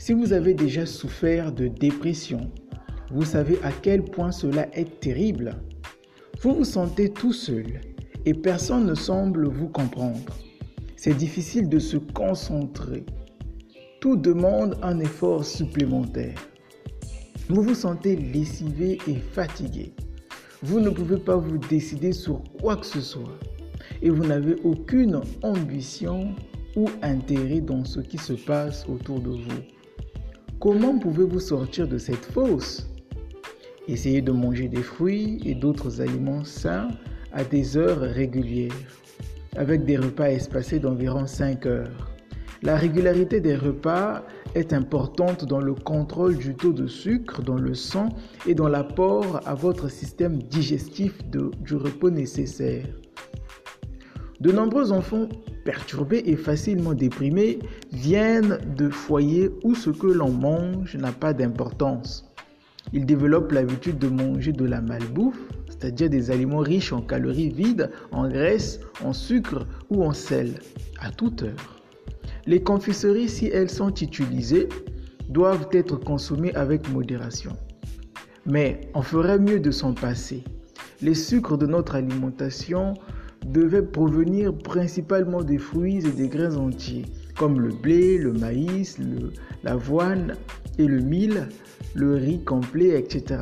si 0.00 0.14
vous 0.14 0.32
avez 0.32 0.54
déjà 0.54 0.86
souffert 0.86 1.52
de 1.52 1.68
dépression, 1.68 2.50
vous 3.12 3.26
savez 3.26 3.58
à 3.62 3.70
quel 3.70 4.02
point 4.02 4.32
cela 4.32 4.66
est 4.74 4.98
terrible. 4.98 5.56
Vous 6.40 6.54
vous 6.54 6.64
sentez 6.64 7.10
tout 7.10 7.34
seul 7.34 7.82
et 8.24 8.32
personne 8.32 8.86
ne 8.86 8.94
semble 8.94 9.46
vous 9.46 9.68
comprendre. 9.68 10.34
C'est 10.96 11.12
difficile 11.12 11.68
de 11.68 11.78
se 11.78 11.98
concentrer. 11.98 13.04
Tout 14.00 14.16
demande 14.16 14.78
un 14.80 15.00
effort 15.00 15.44
supplémentaire. 15.44 16.48
Vous 17.50 17.60
vous 17.60 17.74
sentez 17.74 18.16
lessivé 18.16 18.96
et 19.06 19.16
fatigué. 19.16 19.92
Vous 20.62 20.80
ne 20.80 20.88
pouvez 20.88 21.18
pas 21.18 21.36
vous 21.36 21.58
décider 21.58 22.12
sur 22.12 22.42
quoi 22.58 22.76
que 22.76 22.86
ce 22.86 23.02
soit. 23.02 23.38
Et 24.00 24.08
vous 24.08 24.24
n'avez 24.24 24.56
aucune 24.64 25.20
ambition 25.42 26.34
ou 26.74 26.88
intérêt 27.02 27.60
dans 27.60 27.84
ce 27.84 28.00
qui 28.00 28.16
se 28.16 28.32
passe 28.32 28.86
autour 28.88 29.20
de 29.20 29.28
vous. 29.28 29.79
Comment 30.60 30.98
pouvez-vous 30.98 31.40
sortir 31.40 31.88
de 31.88 31.96
cette 31.96 32.26
fosse? 32.26 32.86
Essayez 33.88 34.20
de 34.20 34.30
manger 34.30 34.68
des 34.68 34.82
fruits 34.82 35.40
et 35.46 35.54
d'autres 35.54 36.02
aliments 36.02 36.44
sains 36.44 36.88
à 37.32 37.44
des 37.44 37.78
heures 37.78 38.00
régulières, 38.00 38.74
avec 39.56 39.86
des 39.86 39.96
repas 39.96 40.28
espacés 40.28 40.78
d'environ 40.78 41.26
5 41.26 41.64
heures. 41.64 42.10
La 42.62 42.76
régularité 42.76 43.40
des 43.40 43.56
repas 43.56 44.22
est 44.54 44.74
importante 44.74 45.46
dans 45.46 45.60
le 45.60 45.72
contrôle 45.72 46.36
du 46.36 46.54
taux 46.54 46.74
de 46.74 46.86
sucre 46.86 47.40
dans 47.40 47.56
le 47.56 47.72
sang 47.72 48.10
et 48.46 48.54
dans 48.54 48.68
l'apport 48.68 49.40
à 49.46 49.54
votre 49.54 49.90
système 49.90 50.42
digestif 50.42 51.24
du 51.24 51.74
repos 51.74 52.10
nécessaire. 52.10 52.84
De 54.40 54.52
nombreux 54.52 54.90
enfants 54.92 55.28
perturbés 55.64 56.22
et 56.24 56.36
facilement 56.36 56.94
déprimés 56.94 57.58
viennent 57.92 58.58
de 58.76 58.88
foyers 58.88 59.50
où 59.64 59.74
ce 59.74 59.90
que 59.90 60.06
l'on 60.06 60.30
mange 60.30 60.96
n'a 60.96 61.12
pas 61.12 61.34
d'importance. 61.34 62.24
Ils 62.94 63.04
développent 63.04 63.52
l'habitude 63.52 63.98
de 63.98 64.08
manger 64.08 64.52
de 64.52 64.64
la 64.64 64.80
malbouffe, 64.80 65.40
c'est-à-dire 65.68 66.08
des 66.08 66.30
aliments 66.30 66.60
riches 66.60 66.92
en 66.92 67.02
calories 67.02 67.50
vides, 67.50 67.90
en 68.12 68.28
graisse, 68.28 68.80
en 69.04 69.12
sucre 69.12 69.66
ou 69.90 70.02
en 70.04 70.14
sel, 70.14 70.54
à 71.00 71.10
toute 71.10 71.42
heure. 71.42 71.76
Les 72.46 72.62
confiseries, 72.62 73.28
si 73.28 73.46
elles 73.48 73.70
sont 73.70 73.94
utilisées, 73.94 74.68
doivent 75.28 75.68
être 75.72 75.96
consommées 75.96 76.54
avec 76.54 76.90
modération. 76.90 77.52
Mais 78.46 78.90
on 78.94 79.02
ferait 79.02 79.38
mieux 79.38 79.60
de 79.60 79.70
s'en 79.70 79.92
passer. 79.92 80.42
Les 81.02 81.14
sucres 81.14 81.58
de 81.58 81.66
notre 81.66 81.94
alimentation 81.94 82.94
devaient 83.46 83.82
provenir 83.82 84.52
principalement 84.56 85.42
des 85.42 85.58
fruits 85.58 86.06
et 86.06 86.12
des 86.12 86.28
grains 86.28 86.56
entiers, 86.56 87.06
comme 87.36 87.60
le 87.60 87.70
blé, 87.70 88.18
le 88.18 88.32
maïs, 88.32 88.98
l'avoine 89.62 90.36
et 90.78 90.86
le 90.86 91.00
mil, 91.00 91.48
le 91.94 92.14
riz 92.14 92.42
complet, 92.44 92.98
etc. 92.98 93.40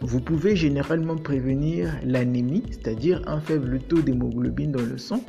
Vous 0.00 0.20
pouvez 0.20 0.56
généralement 0.56 1.16
prévenir 1.16 1.94
l'anémie, 2.04 2.64
c'est-à-dire 2.70 3.22
un 3.26 3.40
faible 3.40 3.80
taux 3.80 4.00
d'hémoglobine 4.00 4.72
dans 4.72 4.82
le 4.82 4.96
sang, 4.96 5.22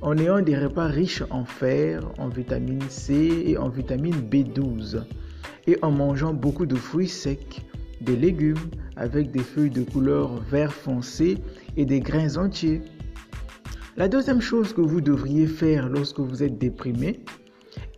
en 0.00 0.16
ayant 0.16 0.40
des 0.40 0.56
repas 0.56 0.86
riches 0.86 1.24
en 1.30 1.44
fer, 1.44 2.02
en 2.18 2.28
vitamine 2.28 2.88
C 2.88 3.44
et 3.46 3.58
en 3.58 3.68
vitamine 3.68 4.14
B12, 4.30 5.02
et 5.66 5.76
en 5.82 5.90
mangeant 5.90 6.32
beaucoup 6.32 6.66
de 6.66 6.76
fruits 6.76 7.08
secs, 7.08 7.62
des 8.00 8.16
légumes 8.16 8.70
avec 8.96 9.30
des 9.30 9.40
feuilles 9.42 9.70
de 9.70 9.82
couleur 9.82 10.40
vert 10.50 10.72
foncé 10.72 11.38
et 11.76 11.84
des 11.84 12.00
grains 12.00 12.36
entiers. 12.36 12.80
La 13.98 14.06
deuxième 14.06 14.40
chose 14.40 14.72
que 14.72 14.80
vous 14.80 15.00
devriez 15.00 15.48
faire 15.48 15.88
lorsque 15.88 16.20
vous 16.20 16.44
êtes 16.44 16.56
déprimé 16.56 17.18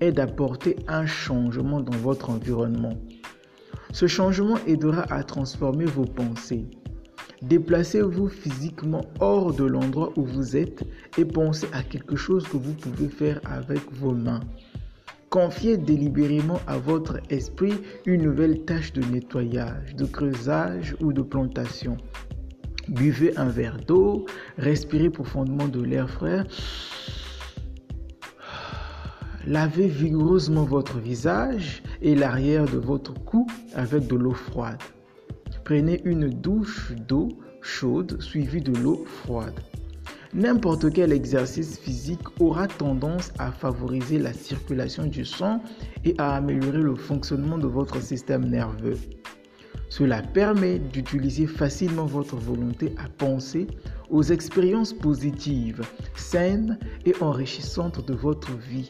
est 0.01 0.13
d'apporter 0.13 0.77
un 0.89 1.05
changement 1.05 1.81
dans 1.81 1.99
votre 1.99 2.31
environnement. 2.31 2.95
Ce 3.93 4.07
changement 4.07 4.57
aidera 4.67 5.03
à 5.13 5.23
transformer 5.23 5.85
vos 5.85 6.07
pensées. 6.07 6.65
Déplacez-vous 7.43 8.29
physiquement 8.29 9.05
hors 9.21 9.53
de 9.53 9.65
l'endroit 9.65 10.11
où 10.17 10.25
vous 10.25 10.57
êtes 10.57 10.85
et 11.19 11.27
pensez 11.27 11.67
à 11.75 11.83
quelque 11.83 12.17
chose 12.17 12.49
que 12.49 12.57
vous 12.57 12.73
pouvez 12.73 13.09
faire 13.09 13.39
avec 13.45 13.83
vos 13.93 14.15
mains. 14.15 14.41
Confiez 15.29 15.77
délibérément 15.77 16.61
à 16.67 16.79
votre 16.79 17.19
esprit 17.29 17.75
une 18.07 18.23
nouvelle 18.23 18.65
tâche 18.65 18.95
de 18.95 19.03
nettoyage, 19.03 19.97
de 19.97 20.07
creusage 20.07 20.97
ou 21.03 21.13
de 21.13 21.21
plantation. 21.21 21.99
Buvez 22.91 23.39
un 23.39 23.49
verre 23.49 23.79
d'eau, 23.87 24.27
respirez 24.59 25.11
profondément 25.11 25.69
de 25.69 25.81
l'air 25.81 26.11
frais. 26.11 26.45
Lavez 29.47 29.87
vigoureusement 29.87 30.65
votre 30.65 30.99
visage 30.99 31.83
et 32.03 32.17
l'arrière 32.17 32.65
de 32.67 32.79
votre 32.79 33.15
cou 33.15 33.47
avec 33.75 34.09
de 34.09 34.17
l'eau 34.17 34.35
froide. 34.35 34.83
Prenez 35.65 36.03
une 36.05 36.29
douche 36.29 36.93
d'eau 37.07 37.29
chaude 37.63 38.21
suivie 38.21 38.61
de 38.61 38.77
l'eau 38.77 39.05
froide. 39.07 39.61
N'importe 40.35 40.93
quel 40.93 41.13
exercice 41.13 41.79
physique 41.79 42.41
aura 42.41 42.67
tendance 42.67 43.33
à 43.39 43.53
favoriser 43.53 44.19
la 44.19 44.33
circulation 44.33 45.07
du 45.07 45.25
sang 45.25 45.63
et 46.05 46.15
à 46.19 46.35
améliorer 46.35 46.83
le 46.83 46.97
fonctionnement 46.97 47.59
de 47.59 47.67
votre 47.67 48.03
système 48.03 48.45
nerveux. 48.47 48.99
Cela 49.91 50.23
permet 50.23 50.79
d'utiliser 50.79 51.47
facilement 51.47 52.07
votre 52.07 52.37
volonté 52.37 52.95
à 52.97 53.09
penser 53.09 53.67
aux 54.09 54.23
expériences 54.23 54.93
positives, 54.93 55.83
saines 56.15 56.79
et 57.05 57.15
enrichissantes 57.21 58.07
de 58.07 58.15
votre 58.15 58.53
vie. 58.57 58.89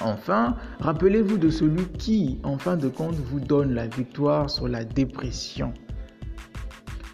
Enfin, 0.00 0.56
rappelez-vous 0.80 1.38
de 1.38 1.48
celui 1.48 1.84
qui, 1.86 2.38
en 2.42 2.58
fin 2.58 2.76
de 2.76 2.88
compte, 2.88 3.14
vous 3.14 3.40
donne 3.40 3.72
la 3.72 3.86
victoire 3.86 4.50
sur 4.50 4.66
la 4.66 4.84
dépression. 4.84 5.72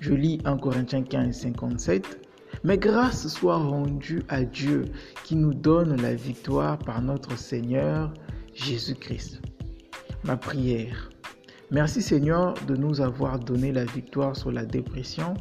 Je 0.00 0.14
lis 0.14 0.40
1 0.44 0.56
Corinthiens 0.56 1.02
15, 1.02 1.36
57. 1.36 2.26
Mais 2.64 2.78
grâce 2.78 3.28
soit 3.28 3.58
rendue 3.58 4.22
à 4.28 4.42
Dieu 4.42 4.86
qui 5.24 5.36
nous 5.36 5.52
donne 5.52 6.00
la 6.00 6.14
victoire 6.14 6.78
par 6.78 7.02
notre 7.02 7.36
Seigneur 7.38 8.12
Jésus-Christ. 8.54 9.40
Ma 10.24 10.36
prière. 10.36 11.10
Merci 11.72 12.00
Seigneur 12.00 12.54
de 12.68 12.76
nous 12.76 13.00
avoir 13.00 13.40
donné 13.40 13.72
la 13.72 13.84
victoire 13.84 14.36
sur 14.36 14.52
la 14.52 14.64
dépression 14.64 15.34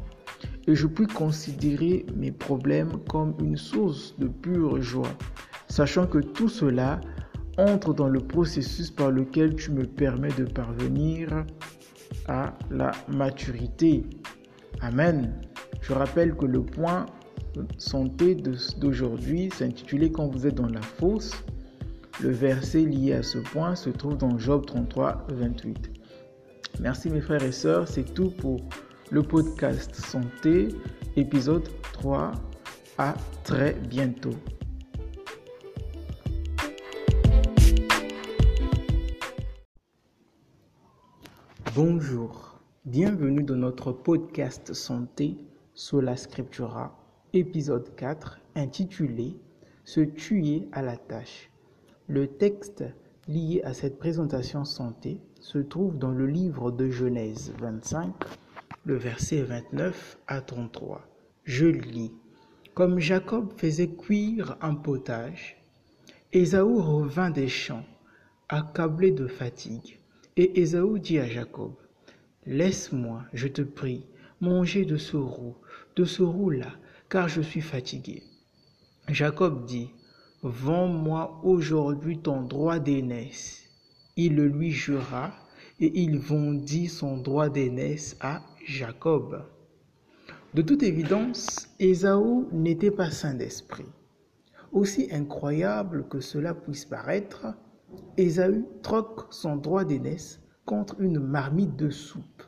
et 0.65 0.73
je 0.73 0.87
puis 0.87 1.05
considérer 1.05 2.03
mes 2.15 2.31
problèmes 2.31 2.97
comme 3.07 3.35
une 3.39 3.57
source 3.57 4.15
de 4.17 4.27
pure 4.27 4.81
joie, 4.81 5.11
sachant 5.67 6.07
que 6.07 6.17
tout 6.17 6.49
cela 6.49 6.99
entre 7.59 7.93
dans 7.93 8.07
le 8.07 8.19
processus 8.19 8.89
par 8.89 9.11
lequel 9.11 9.55
tu 9.55 9.71
me 9.71 9.85
permets 9.85 10.33
de 10.35 10.45
parvenir 10.45 11.45
à 12.27 12.57
la 12.71 12.91
maturité. 13.07 14.03
Amen. 14.81 15.31
Je 15.81 15.93
rappelle 15.93 16.35
que 16.35 16.45
le 16.47 16.63
point 16.63 17.05
santé 17.77 18.35
d'aujourd'hui 18.77 19.49
s'intitulait 19.53 20.11
Quand 20.11 20.27
vous 20.27 20.47
êtes 20.47 20.55
dans 20.55 20.67
la 20.67 20.81
fosse. 20.81 21.33
Le 22.21 22.29
verset 22.29 22.81
lié 22.81 23.13
à 23.13 23.23
ce 23.23 23.37
point 23.37 23.75
se 23.75 23.89
trouve 23.89 24.17
dans 24.17 24.37
Job 24.39 24.65
33, 24.65 25.27
28. 25.29 25.94
Merci 26.79 27.09
mes 27.09 27.21
frères 27.21 27.43
et 27.43 27.53
sœurs, 27.53 27.87
c'est 27.87 28.13
tout 28.13 28.29
pour 28.29 28.59
le 29.09 29.23
podcast 29.23 29.95
Santé, 29.95 30.67
épisode 31.15 31.69
3. 31.93 32.33
À 32.97 33.13
très 33.43 33.73
bientôt. 33.73 34.35
Bonjour, 41.73 42.59
bienvenue 42.85 43.43
dans 43.43 43.55
notre 43.55 43.91
podcast 43.91 44.73
Santé 44.73 45.37
sur 45.73 46.01
la 46.01 46.17
Scriptura, 46.17 46.97
épisode 47.33 47.95
4, 47.95 48.39
intitulé 48.55 49.37
Se 49.85 50.01
tuer 50.01 50.67
à 50.73 50.81
la 50.81 50.97
tâche. 50.97 51.49
Le 52.07 52.27
texte 52.27 52.83
lié 53.27 53.61
à 53.63 53.73
cette 53.73 53.97
présentation 53.97 54.65
santé 54.65 55.19
se 55.39 55.57
trouve 55.57 55.97
dans 55.97 56.11
le 56.11 56.27
livre 56.27 56.71
de 56.71 56.89
Genèse 56.89 57.53
25, 57.59 58.13
le 58.85 58.95
verset 58.95 59.41
29 59.41 60.19
à 60.27 60.41
33. 60.41 61.01
Je 61.43 61.65
lis. 61.65 62.11
Comme 62.75 62.99
Jacob 62.99 63.53
faisait 63.57 63.89
cuire 63.89 64.57
un 64.61 64.75
potage, 64.75 65.57
Ésaü 66.33 66.79
revint 66.79 67.31
des 67.31 67.47
champs, 67.47 67.85
accablé 68.49 69.11
de 69.11 69.27
fatigue. 69.27 69.99
Et 70.37 70.61
Ésaü 70.61 70.99
dit 70.99 71.17
à 71.17 71.27
Jacob, 71.27 71.73
Laisse-moi, 72.45 73.23
je 73.33 73.47
te 73.47 73.63
prie, 73.63 74.05
manger 74.39 74.85
de 74.85 74.97
ce 74.97 75.17
roux, 75.17 75.55
de 75.95 76.03
ce 76.05 76.21
roux-là, 76.21 76.73
car 77.09 77.27
je 77.27 77.41
suis 77.41 77.61
fatigué. 77.61 78.21
Jacob 79.07 79.65
dit, 79.65 79.89
Vends-moi 80.45 81.41
aujourd'hui 81.43 82.19
ton 82.19 82.41
droit 82.43 82.79
d'aînesse 82.79 83.65
il 84.17 84.35
le 84.35 84.47
lui 84.47 84.71
jura, 84.71 85.33
et 85.81 85.91
il 86.01 86.17
vendit 86.17 86.87
son 86.87 87.17
droit 87.17 87.49
d'aînesse 87.49 88.15
à 88.21 88.41
Jacob. 88.65 89.43
De 90.53 90.61
toute 90.61 90.83
évidence, 90.83 91.67
Ésaü 91.79 92.45
n'était 92.53 92.91
pas 92.91 93.11
saint 93.11 93.33
d'esprit. 93.33 93.89
Aussi 94.71 95.09
incroyable 95.11 96.07
que 96.07 96.21
cela 96.21 96.53
puisse 96.53 96.85
paraître, 96.85 97.47
Ésaü 98.15 98.63
troque 98.83 99.33
son 99.33 99.57
droit 99.57 99.83
d'aînesse 99.83 100.39
contre 100.65 101.01
une 101.01 101.19
marmite 101.19 101.75
de 101.75 101.89
soupe. 101.89 102.43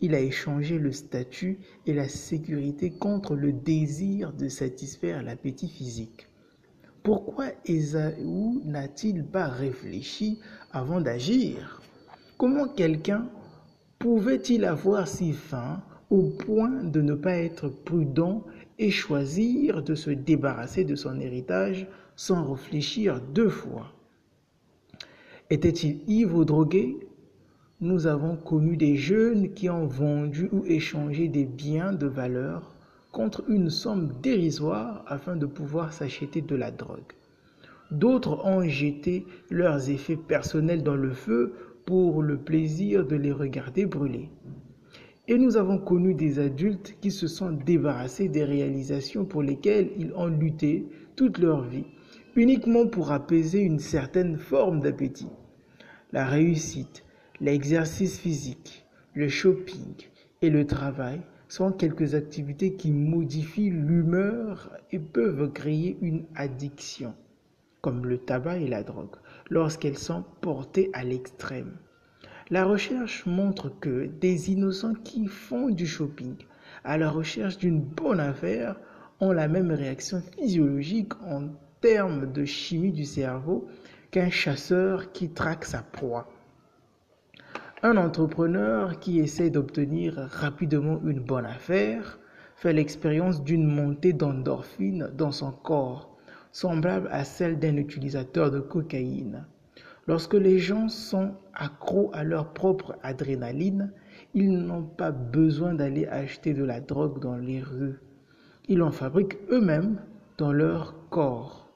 Il 0.00 0.14
a 0.14 0.20
échangé 0.20 0.78
le 0.78 0.92
statut 0.92 1.58
et 1.86 1.94
la 1.94 2.08
sécurité 2.08 2.90
contre 2.90 3.34
le 3.34 3.52
désir 3.52 4.32
de 4.32 4.48
satisfaire 4.48 5.22
l'appétit 5.24 5.68
physique. 5.68 6.28
Pourquoi 7.02 7.46
Ésaü 7.66 8.60
n'a-t-il 8.64 9.24
pas 9.24 9.48
réfléchi 9.48 10.38
avant 10.70 11.00
d'agir? 11.00 11.82
Comment 12.38 12.68
quelqu'un 12.68 13.26
pouvait-il 13.98 14.64
avoir 14.64 15.08
si 15.08 15.32
faim 15.32 15.82
au 16.10 16.22
point 16.22 16.84
de 16.84 17.00
ne 17.00 17.14
pas 17.14 17.34
être 17.34 17.68
prudent 17.68 18.44
et 18.78 18.90
choisir 18.90 19.82
de 19.82 19.96
se 19.96 20.10
débarrasser 20.10 20.84
de 20.84 20.94
son 20.94 21.18
héritage 21.18 21.88
sans 22.14 22.52
réfléchir 22.52 23.20
deux 23.34 23.48
fois? 23.48 23.92
Était-il 25.50 26.08
ivre 26.08 26.38
ou 26.38 26.44
drogué? 26.44 26.96
Nous 27.80 28.06
avons 28.06 28.36
connu 28.36 28.76
des 28.76 28.96
jeunes 28.96 29.52
qui 29.54 29.68
ont 29.68 29.86
vendu 29.86 30.48
ou 30.52 30.64
échangé 30.66 31.26
des 31.26 31.46
biens 31.46 31.92
de 31.92 32.06
valeur 32.06 32.76
contre 33.12 33.44
une 33.48 33.68
somme 33.68 34.14
dérisoire 34.22 35.04
afin 35.06 35.36
de 35.36 35.46
pouvoir 35.46 35.92
s'acheter 35.92 36.40
de 36.40 36.56
la 36.56 36.70
drogue. 36.70 37.12
D'autres 37.90 38.44
ont 38.46 38.66
jeté 38.66 39.26
leurs 39.50 39.90
effets 39.90 40.16
personnels 40.16 40.82
dans 40.82 40.96
le 40.96 41.12
feu 41.12 41.52
pour 41.84 42.22
le 42.22 42.38
plaisir 42.38 43.06
de 43.06 43.16
les 43.16 43.32
regarder 43.32 43.84
brûler. 43.84 44.30
Et 45.28 45.36
nous 45.36 45.56
avons 45.56 45.78
connu 45.78 46.14
des 46.14 46.38
adultes 46.38 46.96
qui 47.00 47.10
se 47.10 47.26
sont 47.26 47.52
débarrassés 47.52 48.28
des 48.28 48.44
réalisations 48.44 49.26
pour 49.26 49.42
lesquelles 49.42 49.90
ils 49.98 50.12
ont 50.14 50.26
lutté 50.26 50.88
toute 51.14 51.38
leur 51.38 51.62
vie, 51.62 51.84
uniquement 52.34 52.86
pour 52.86 53.12
apaiser 53.12 53.60
une 53.60 53.78
certaine 53.78 54.38
forme 54.38 54.80
d'appétit. 54.80 55.28
La 56.12 56.24
réussite, 56.24 57.04
l'exercice 57.40 58.18
physique, 58.18 58.86
le 59.14 59.28
shopping 59.28 59.94
et 60.40 60.48
le 60.50 60.66
travail 60.66 61.20
sont 61.52 61.70
quelques 61.70 62.14
activités 62.14 62.72
qui 62.76 62.90
modifient 62.92 63.68
l'humeur 63.68 64.70
et 64.90 64.98
peuvent 64.98 65.52
créer 65.52 65.98
une 66.00 66.24
addiction, 66.34 67.14
comme 67.82 68.06
le 68.06 68.16
tabac 68.16 68.56
et 68.56 68.68
la 68.68 68.82
drogue, 68.82 69.16
lorsqu'elles 69.50 69.98
sont 69.98 70.24
portées 70.40 70.88
à 70.94 71.04
l'extrême. 71.04 71.76
La 72.48 72.64
recherche 72.64 73.26
montre 73.26 73.68
que 73.80 74.06
des 74.06 74.50
innocents 74.50 74.94
qui 74.94 75.26
font 75.26 75.68
du 75.68 75.86
shopping 75.86 76.36
à 76.84 76.96
la 76.96 77.10
recherche 77.10 77.58
d'une 77.58 77.82
bonne 77.82 78.20
affaire 78.20 78.80
ont 79.20 79.32
la 79.32 79.46
même 79.46 79.72
réaction 79.72 80.22
physiologique 80.38 81.12
en 81.22 81.48
termes 81.82 82.32
de 82.32 82.46
chimie 82.46 82.92
du 82.92 83.04
cerveau 83.04 83.68
qu'un 84.10 84.30
chasseur 84.30 85.12
qui 85.12 85.28
traque 85.28 85.66
sa 85.66 85.82
proie. 85.82 86.31
Un 87.84 87.96
entrepreneur 87.96 89.00
qui 89.00 89.18
essaie 89.18 89.50
d'obtenir 89.50 90.14
rapidement 90.14 91.00
une 91.04 91.18
bonne 91.18 91.46
affaire 91.46 92.20
fait 92.54 92.72
l'expérience 92.72 93.42
d'une 93.42 93.66
montée 93.66 94.12
d'endorphine 94.12 95.10
dans 95.18 95.32
son 95.32 95.50
corps, 95.50 96.16
semblable 96.52 97.08
à 97.10 97.24
celle 97.24 97.58
d'un 97.58 97.76
utilisateur 97.76 98.52
de 98.52 98.60
cocaïne. 98.60 99.46
Lorsque 100.06 100.34
les 100.34 100.60
gens 100.60 100.88
sont 100.88 101.32
accros 101.54 102.12
à 102.14 102.22
leur 102.22 102.52
propre 102.52 102.94
adrénaline, 103.02 103.92
ils 104.32 104.56
n'ont 104.56 104.84
pas 104.84 105.10
besoin 105.10 105.74
d'aller 105.74 106.06
acheter 106.06 106.54
de 106.54 106.62
la 106.62 106.80
drogue 106.80 107.18
dans 107.18 107.36
les 107.36 107.60
rues. 107.60 107.98
Ils 108.68 108.82
en 108.82 108.92
fabriquent 108.92 109.40
eux-mêmes 109.50 109.96
dans 110.38 110.52
leur 110.52 110.94
corps. 111.10 111.68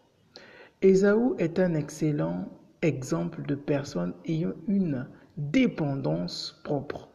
Esaü 0.83 1.35
est 1.39 1.59
un 1.59 1.75
excellent 1.75 2.49
exemple 2.81 3.43
de 3.43 3.57
personne 3.57 4.15
ayant 4.25 4.53
une 4.69 5.09
dépendance 5.37 6.61
propre. 6.65 7.09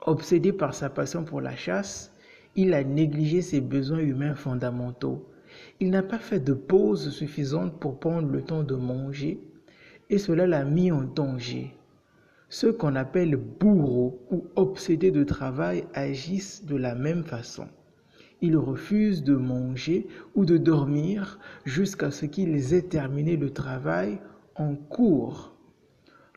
Obsédé 0.00 0.52
par 0.52 0.74
sa 0.74 0.88
passion 0.88 1.24
pour 1.24 1.40
la 1.40 1.56
chasse, 1.56 2.12
il 2.54 2.74
a 2.74 2.84
négligé 2.84 3.42
ses 3.42 3.60
besoins 3.60 3.98
humains 3.98 4.34
fondamentaux. 4.34 5.28
Il 5.80 5.90
n'a 5.90 6.02
pas 6.02 6.18
fait 6.18 6.40
de 6.40 6.52
pause 6.52 7.10
suffisante 7.10 7.78
pour 7.80 7.98
prendre 7.98 8.28
le 8.28 8.42
temps 8.42 8.62
de 8.62 8.74
manger 8.76 9.40
et 10.10 10.18
cela 10.18 10.46
l'a 10.46 10.64
mis 10.64 10.92
en 10.92 11.02
danger. 11.02 11.74
Ceux 12.48 12.72
qu'on 12.72 12.94
appelle 12.94 13.36
bourreaux 13.36 14.20
ou 14.30 14.46
obsédés 14.56 15.10
de 15.10 15.24
travail 15.24 15.84
agissent 15.94 16.64
de 16.64 16.76
la 16.76 16.94
même 16.94 17.24
façon. 17.24 17.66
Ils 18.40 18.56
refusent 18.56 19.24
de 19.24 19.34
manger 19.34 20.06
ou 20.34 20.44
de 20.46 20.56
dormir 20.56 21.40
jusqu'à 21.64 22.10
ce 22.10 22.26
qu'ils 22.26 22.72
aient 22.72 22.82
terminé 22.82 23.36
le 23.36 23.50
travail 23.50 24.18
en 24.54 24.76
cours. 24.76 25.57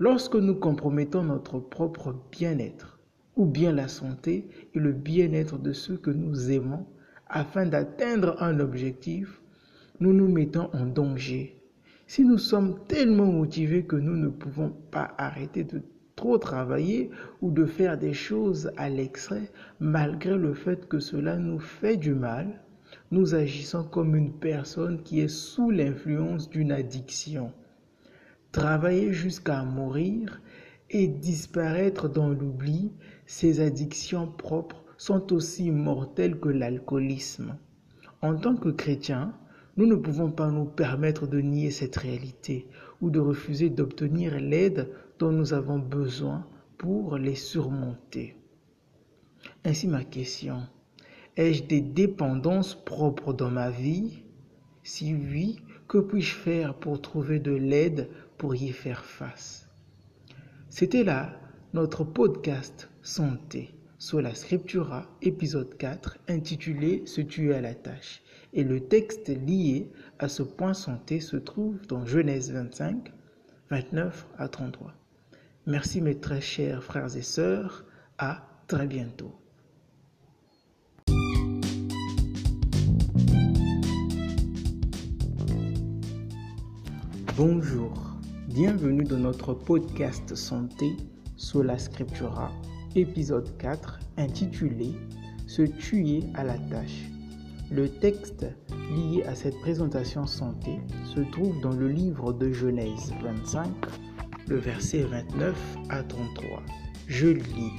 Lorsque 0.04 0.34
nous 0.34 0.56
compromettons 0.56 1.22
notre 1.22 1.60
propre 1.60 2.16
bien-être, 2.32 3.00
ou 3.36 3.46
bien 3.46 3.72
la 3.72 3.88
santé 3.88 4.50
et 4.74 4.80
le 4.80 4.94
bien-être 4.94 5.60
de 5.60 5.74
ceux 5.74 5.96
que 5.96 6.10
nous 6.10 6.50
aimons, 6.50 6.88
afin 7.28 7.68
d'atteindre 7.68 8.36
un 8.42 8.60
objectif, 8.60 9.44
nous 10.00 10.12
nous 10.12 10.28
mettons 10.28 10.72
en 10.74 10.88
danger. 10.88 11.62
Si 12.08 12.26
nous 12.26 12.40
sommes 12.40 12.80
tellement 12.88 13.32
motivés 13.32 13.84
que 13.84 13.96
nous 13.96 14.18
ne 14.18 14.30
pouvons 14.30 14.74
pas 14.90 15.14
arrêter 15.20 15.64
de 15.64 15.84
trop 16.16 16.40
travailler 16.40 17.12
ou 17.44 17.52
de 17.52 17.66
faire 17.68 18.00
des 18.00 18.14
choses 18.14 18.72
à 18.78 18.90
l'extrait, 18.90 19.52
malgré 19.80 20.36
le 20.36 20.56
fait 20.56 20.88
que 20.88 20.98
cela 20.98 21.38
nous 21.38 21.60
fait 21.60 21.98
du 21.98 22.16
mal, 22.16 22.64
nous 23.12 23.36
agissons 23.36 23.84
comme 23.84 24.16
une 24.16 24.34
personne 24.34 25.04
qui 25.04 25.20
est 25.20 25.28
sous 25.28 25.70
l'influence 25.70 26.50
d'une 26.50 26.72
addiction 26.72 27.52
travailler 28.52 29.14
jusqu'à 29.14 29.64
mourir 29.64 30.42
et 30.90 31.08
disparaître 31.08 32.10
dans 32.10 32.30
l'oubli, 32.30 32.92
ces 33.26 33.62
addictions 33.62 34.28
propres 34.28 34.84
sont 34.98 35.34
aussi 35.34 35.72
mortelles 35.72 36.40
que 36.40 36.50
l'alcoolisme. 36.50 37.58
En 38.22 38.36
tant 38.36 38.56
que 38.56 38.70
chrétiens, 38.70 39.34
nous 39.78 39.86
ne 39.86 39.96
pouvons 39.96 40.32
pas 40.32 40.52
nous 40.52 40.66
permettre 40.66 41.28
de 41.28 41.40
nier 41.40 41.72
cette 41.72 41.96
réalité 41.96 42.68
ou 43.00 43.10
de 43.10 43.20
refuser 43.20 43.70
d'obtenir 43.70 44.40
l'aide 44.40 44.90
dont 45.18 45.32
nous 45.32 45.54
avons 45.54 45.80
besoin 45.80 46.46
pour 46.78 47.18
les 47.18 47.36
surmonter. 47.36 48.36
Ainsi 49.64 49.88
ma 49.88 50.04
question, 50.04 50.64
ai-je 51.38 51.64
des 51.64 51.82
dépendances 51.82 52.76
propres 52.76 53.34
dans 53.34 53.50
ma 53.50 53.72
vie? 53.72 54.24
Si 54.84 55.16
oui, 55.16 55.58
que 55.88 56.00
puis-je 56.00 56.36
faire 56.36 56.74
pour 56.76 57.02
trouver 57.02 57.40
de 57.40 57.54
l'aide 57.54 58.10
pour 58.42 58.56
y 58.56 58.72
faire 58.72 59.06
face 59.06 59.70
C'était 60.68 61.04
là 61.04 61.40
notre 61.76 62.04
podcast 62.04 62.90
Santé 63.04 63.70
sur 64.00 64.20
la 64.20 64.34
Scriptura, 64.34 65.06
épisode 65.22 65.78
4, 65.78 66.18
intitulé 66.28 67.04
Se 67.06 67.22
tuer 67.22 67.54
à 67.54 67.62
la 67.62 67.76
tâche. 67.76 68.24
Et 68.54 68.64
le 68.64 68.80
texte 68.80 69.30
lié 69.30 69.92
à 70.18 70.28
ce 70.28 70.42
point 70.42 70.74
santé 70.74 71.20
se 71.20 71.38
trouve 71.38 71.86
dans 71.86 72.04
Genèse 72.08 72.52
25, 72.52 73.14
29 73.70 74.28
à 74.40 74.48
33. 74.48 74.96
Merci 75.68 76.02
mes 76.02 76.20
très 76.20 76.42
chers 76.42 76.84
frères 76.84 77.16
et 77.16 77.22
sœurs. 77.22 77.86
À 78.18 78.48
très 78.68 78.88
bientôt. 78.88 79.36
Bonjour, 87.38 88.01
bienvenue 88.54 89.06
dans 89.06 89.18
notre 89.18 89.54
podcast 89.54 90.36
santé 90.36 90.98
sur 91.38 91.64
la 91.64 91.78
Scriptura, 91.78 92.52
épisode 92.98 93.58
4 93.58 94.00
intitulé 94.18 94.92
Se 95.48 95.62
tuer 95.62 96.24
à 96.34 96.44
la 96.44 96.58
tâche. 96.58 97.10
Le 97.72 97.88
texte 97.88 98.46
lié 98.94 99.24
à 99.24 99.36
cette 99.36 99.58
présentation 99.62 100.28
santé 100.28 100.72
se 101.06 101.22
trouve 101.32 101.62
dans 101.62 101.72
le 101.72 101.88
livre 101.88 102.34
de 102.34 102.52
Genèse 102.52 103.14
25, 103.24 103.70
le 104.50 104.58
verset 104.58 105.04
29 105.04 105.78
à 105.88 106.04
33. 106.04 106.62
Je 107.08 107.30
lis. 107.30 107.72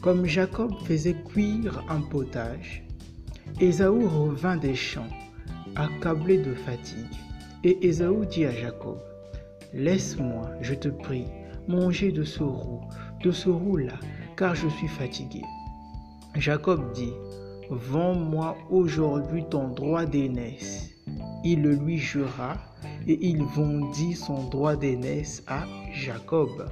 Comme 0.00 0.24
Jacob 0.24 0.72
faisait 0.84 1.16
cuire 1.26 1.84
un 1.90 2.00
potage, 2.00 2.86
Ésaü 3.60 4.06
revint 4.06 4.56
des 4.56 4.74
champs, 4.74 5.10
accablé 5.74 6.38
de 6.38 6.54
fatigue. 6.54 7.04
Et 7.64 7.86
Ésaü 7.86 8.24
dit 8.26 8.46
à 8.46 8.52
Jacob, 8.52 8.98
Laisse-moi, 9.72 10.50
je 10.60 10.74
te 10.74 10.88
prie, 10.88 11.26
manger 11.68 12.12
de 12.12 12.24
ce 12.24 12.42
roux, 12.42 12.80
de 13.22 13.30
ce 13.30 13.48
roux-là, 13.48 13.98
car 14.36 14.54
je 14.54 14.68
suis 14.68 14.88
fatigué. 14.88 15.42
Jacob 16.34 16.92
dit, 16.92 17.12
Vends-moi 17.70 18.56
aujourd'hui 18.70 19.44
ton 19.50 19.68
droit 19.68 20.04
d'aînesse. 20.04 20.90
Il 21.44 21.62
le 21.62 21.74
lui 21.74 21.98
jura, 21.98 22.56
et 23.08 23.18
il 23.26 23.42
vendit 23.42 24.14
son 24.14 24.48
droit 24.48 24.76
d'aînesse 24.76 25.42
à 25.48 25.64
Jacob. 25.92 26.68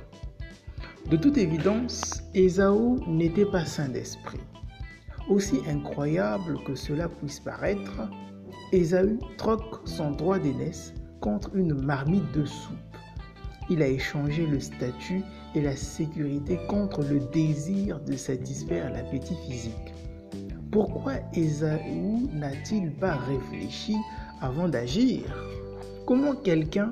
De 1.11 1.17
toute 1.17 1.37
évidence, 1.37 2.23
Ésaü 2.35 3.01
n'était 3.09 3.45
pas 3.47 3.65
saint 3.65 3.89
d'esprit. 3.89 4.41
Aussi 5.29 5.59
incroyable 5.69 6.59
que 6.65 6.75
cela 6.75 7.09
puisse 7.09 7.41
paraître, 7.41 8.09
Ésaü 8.73 9.19
troque 9.37 9.87
son 9.87 10.13
droit 10.13 10.39
d'aînesse 10.39 10.95
contre 11.25 11.57
une 11.57 11.73
marmite 11.73 12.31
de 12.33 12.45
soupe. 12.45 12.77
Il 13.71 13.81
a 13.81 13.89
échangé 13.89 14.47
le 14.47 14.61
statut 14.61 15.23
et 15.55 15.63
la 15.63 15.75
sécurité 15.75 16.59
contre 16.69 17.01
le 17.01 17.19
désir 17.33 17.99
de 18.01 18.15
satisfaire 18.15 18.93
l'appétit 18.93 19.37
physique. 19.49 19.95
Pourquoi 20.71 21.15
Esaü 21.33 22.29
n'a-t-il 22.35 22.93
pas 22.93 23.15
réfléchi 23.15 23.97
avant 24.43 24.69
d'agir? 24.69 25.23
Comment 26.05 26.35
quelqu'un 26.35 26.91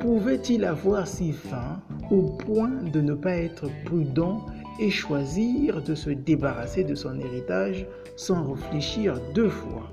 pouvait-il 0.00 0.62
avoir 0.66 1.06
si 1.06 1.32
faim 1.32 1.80
au 2.10 2.24
point 2.24 2.82
de 2.92 3.00
ne 3.00 3.14
pas 3.14 3.36
être 3.36 3.70
prudent 3.86 4.44
et 4.78 4.90
choisir 4.90 5.82
de 5.82 5.94
se 5.94 6.10
débarrasser 6.10 6.84
de 6.84 6.94
son 6.94 7.18
héritage 7.18 7.86
sans 8.16 8.52
réfléchir 8.52 9.18
deux 9.34 9.48
fois? 9.48 9.90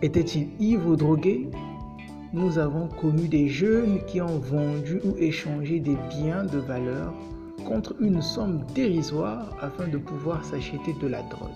Était-il 0.00 0.48
ivre 0.58 0.92
ou 0.92 0.96
drogué? 0.96 1.50
Nous 2.34 2.58
avons 2.58 2.88
connu 2.88 3.26
des 3.26 3.48
jeunes 3.48 4.00
qui 4.06 4.20
ont 4.20 4.38
vendu 4.38 5.00
ou 5.02 5.16
échangé 5.16 5.80
des 5.80 5.96
biens 6.10 6.44
de 6.44 6.58
valeur 6.58 7.14
contre 7.64 7.94
une 8.00 8.20
somme 8.20 8.66
dérisoire 8.74 9.56
afin 9.62 9.88
de 9.88 9.96
pouvoir 9.96 10.44
s'acheter 10.44 10.94
de 11.00 11.06
la 11.06 11.22
drogue. 11.22 11.48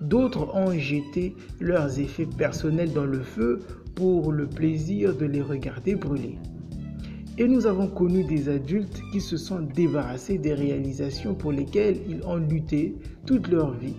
D'autres 0.00 0.52
ont 0.56 0.72
jeté 0.72 1.36
leurs 1.60 2.00
effets 2.00 2.26
personnels 2.26 2.92
dans 2.92 3.04
le 3.04 3.20
feu 3.20 3.60
pour 3.94 4.32
le 4.32 4.48
plaisir 4.48 5.14
de 5.14 5.24
les 5.24 5.40
regarder 5.40 5.94
brûler. 5.94 6.36
Et 7.38 7.46
nous 7.46 7.66
avons 7.66 7.86
connu 7.86 8.24
des 8.24 8.48
adultes 8.48 9.00
qui 9.12 9.20
se 9.20 9.36
sont 9.36 9.60
débarrassés 9.60 10.38
des 10.38 10.54
réalisations 10.54 11.34
pour 11.34 11.52
lesquelles 11.52 11.98
ils 12.08 12.26
ont 12.26 12.36
lutté 12.36 12.96
toute 13.24 13.46
leur 13.46 13.72
vie, 13.72 13.94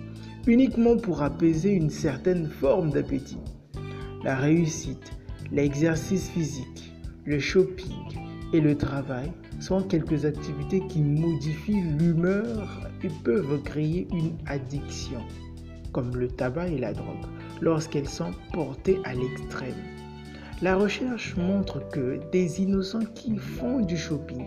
uniquement 0.48 0.98
pour 0.98 1.22
apaiser 1.22 1.72
une 1.72 1.92
certaine 1.92 2.48
forme 2.48 2.90
d'appétit. 2.90 3.38
La 4.24 4.36
réussite, 4.36 5.17
l'exercice 5.52 6.30
physique, 6.30 6.94
le 7.26 7.40
shopping 7.40 8.18
et 8.54 8.62
le 8.62 8.78
travail 8.78 9.32
sont 9.60 9.82
quelques 9.82 10.26
activités 10.26 10.82
qui 10.88 11.02
modifient 11.02 11.84
l'humeur 12.00 12.90
et 13.04 13.10
peuvent 13.24 13.62
créer 13.64 14.08
une 14.12 14.38
addiction, 14.46 15.22
comme 15.92 16.16
le 16.16 16.28
tabac 16.28 16.68
et 16.68 16.78
la 16.78 16.94
drogue, 16.94 17.26
lorsqu'elles 17.62 18.10
sont 18.10 18.32
portées 18.54 19.00
à 19.04 19.14
l'extrême. 19.14 19.76
La 20.62 20.76
recherche 20.76 21.36
montre 21.38 21.88
que 21.90 22.20
des 22.32 22.62
innocents 22.62 23.06
qui 23.14 23.38
font 23.38 23.82
du 23.82 23.96
shopping 23.96 24.46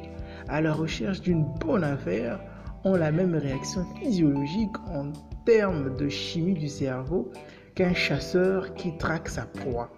à 0.48 0.60
la 0.60 0.72
recherche 0.72 1.20
d'une 1.20 1.44
bonne 1.60 1.84
affaire 1.84 2.40
ont 2.84 2.96
la 2.96 3.12
même 3.12 3.34
réaction 3.34 3.84
physiologique 4.00 4.76
en 4.88 5.12
termes 5.44 5.96
de 5.96 6.08
chimie 6.08 6.54
du 6.54 6.68
cerveau 6.68 7.30
qu'un 7.74 7.94
chasseur 7.94 8.74
qui 8.74 8.96
traque 8.96 9.28
sa 9.28 9.42
proie. 9.42 9.92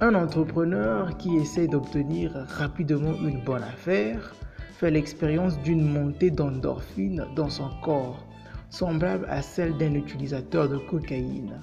Un 0.00 0.16
entrepreneur 0.16 1.16
qui 1.18 1.36
essaie 1.36 1.68
d'obtenir 1.68 2.32
rapidement 2.48 3.14
une 3.14 3.40
bonne 3.44 3.62
affaire 3.62 4.34
fait 4.72 4.90
l'expérience 4.90 5.56
d'une 5.60 5.88
montée 5.88 6.32
d'endorphine 6.32 7.24
dans 7.36 7.48
son 7.48 7.70
corps, 7.80 8.26
semblable 8.70 9.24
à 9.30 9.40
celle 9.40 9.76
d'un 9.76 9.94
utilisateur 9.94 10.68
de 10.68 10.78
cocaïne. 10.78 11.60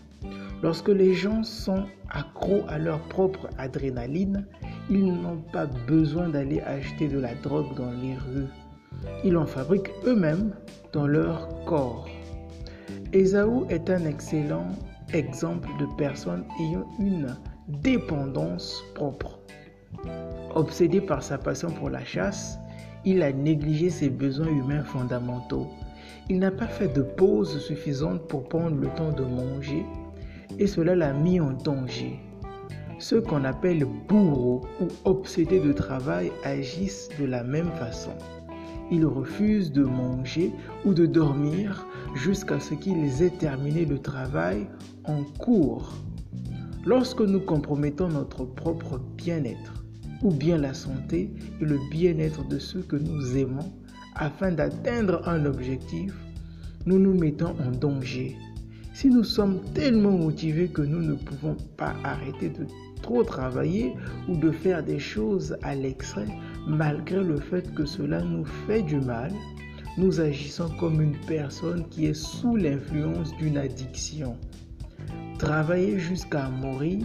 Lorsque 0.64 0.88
les 0.88 1.14
gens 1.14 1.44
sont 1.44 1.86
accros 2.10 2.64
à 2.70 2.78
leur 2.78 3.02
propre 3.10 3.50
adrénaline, 3.58 4.48
ils 4.90 5.14
n'ont 5.14 5.44
pas 5.52 5.66
besoin 5.66 6.30
d'aller 6.30 6.62
acheter 6.62 7.10
de 7.10 7.20
la 7.20 7.36
drogue 7.36 7.76
dans 7.76 7.92
les 7.92 8.16
rues. 8.16 8.48
Ils 9.26 9.36
en 9.36 9.46
fabriquent 9.46 9.92
eux-mêmes 10.06 10.54
dans 10.94 11.06
leur 11.06 11.50
corps. 11.66 12.08
Esaü 13.12 13.66
est 13.70 13.90
un 13.90 14.06
excellent 14.06 14.68
exemple 15.14 15.68
de 15.80 15.86
personne 15.98 16.46
ayant 16.62 16.88
une 16.98 17.36
dépendance 17.68 18.84
propre. 18.96 19.40
Obsédé 20.56 21.02
par 21.02 21.24
sa 21.24 21.38
passion 21.38 21.70
pour 21.72 21.90
la 21.90 22.04
chasse, 22.04 22.58
il 23.06 23.24
a 23.24 23.32
négligé 23.32 23.90
ses 23.90 24.10
besoins 24.10 24.48
humains 24.48 24.84
fondamentaux. 24.84 25.68
Il 26.30 26.40
n'a 26.40 26.52
pas 26.52 26.68
fait 26.68 26.88
de 26.90 27.02
pause 27.02 27.60
suffisante 27.60 28.28
pour 28.28 28.48
prendre 28.48 28.76
le 28.76 28.88
temps 28.90 29.12
de 29.12 29.24
manger 29.24 29.86
et 30.60 30.68
cela 30.68 30.96
l'a 30.96 31.14
mis 31.14 31.40
en 31.40 31.52
danger. 31.52 32.20
Ceux 33.00 33.22
qu'on 33.22 33.44
appelle 33.46 33.86
bourreaux 34.08 34.62
ou 34.80 34.88
obsédés 35.06 35.60
de 35.60 35.74
travail 35.74 36.32
agissent 36.44 37.10
de 37.20 37.26
la 37.26 37.44
même 37.44 37.72
façon. 37.72 38.12
Ils 38.92 39.06
refusent 39.06 39.72
de 39.72 39.84
manger 39.84 40.52
ou 40.86 40.94
de 40.94 41.06
dormir 41.06 41.88
jusqu'à 42.14 42.60
ce 42.60 42.76
qu'ils 42.76 43.24
aient 43.24 43.30
terminé 43.30 43.86
le 43.86 43.98
travail 43.98 44.68
en 45.06 45.24
cours. 45.40 45.94
Lorsque 46.84 47.22
nous 47.22 47.40
compromettons 47.40 48.08
notre 48.08 48.44
propre 48.44 49.00
bien-être, 49.16 49.86
ou 50.24 50.32
bien 50.32 50.58
la 50.58 50.74
santé 50.74 51.30
et 51.60 51.66
le 51.66 51.78
bien-être 51.92 52.44
de 52.48 52.58
ceux 52.58 52.82
que 52.82 52.96
nous 52.96 53.38
aimons, 53.38 53.72
afin 54.16 54.52
d'atteindre 54.52 55.22
un 55.28 55.46
objectif, 55.46 56.12
nous 56.88 56.98
nous 56.98 57.14
mettons 57.14 57.56
en 57.60 57.72
danger. 57.72 58.36
Si 58.96 59.10
nous 59.10 59.24
sommes 59.24 59.62
tellement 59.76 60.18
motivés 60.18 60.70
que 60.70 60.82
nous 60.82 61.02
ne 61.04 61.14
pouvons 61.14 61.56
pas 61.78 61.94
arrêter 62.04 62.50
de 62.50 62.66
trop 63.04 63.24
travailler 63.24 63.94
ou 64.28 64.36
de 64.36 64.50
faire 64.50 64.84
des 64.84 65.00
choses 65.00 65.56
à 65.62 65.76
l'extrait, 65.76 66.28
malgré 66.68 67.24
le 67.24 67.38
fait 67.38 67.72
que 67.76 67.86
cela 67.86 68.24
nous 68.24 68.46
fait 68.66 68.82
du 68.82 69.00
mal, 69.00 69.32
nous 70.00 70.20
agissons 70.20 70.70
comme 70.80 71.00
une 71.00 71.18
personne 71.28 71.88
qui 71.90 72.08
est 72.08 72.16
sous 72.16 72.56
l'influence 72.56 73.36
d'une 73.38 73.58
addiction. 73.58 74.36
Travailler 75.42 75.98
jusqu'à 75.98 76.50
mourir 76.50 77.04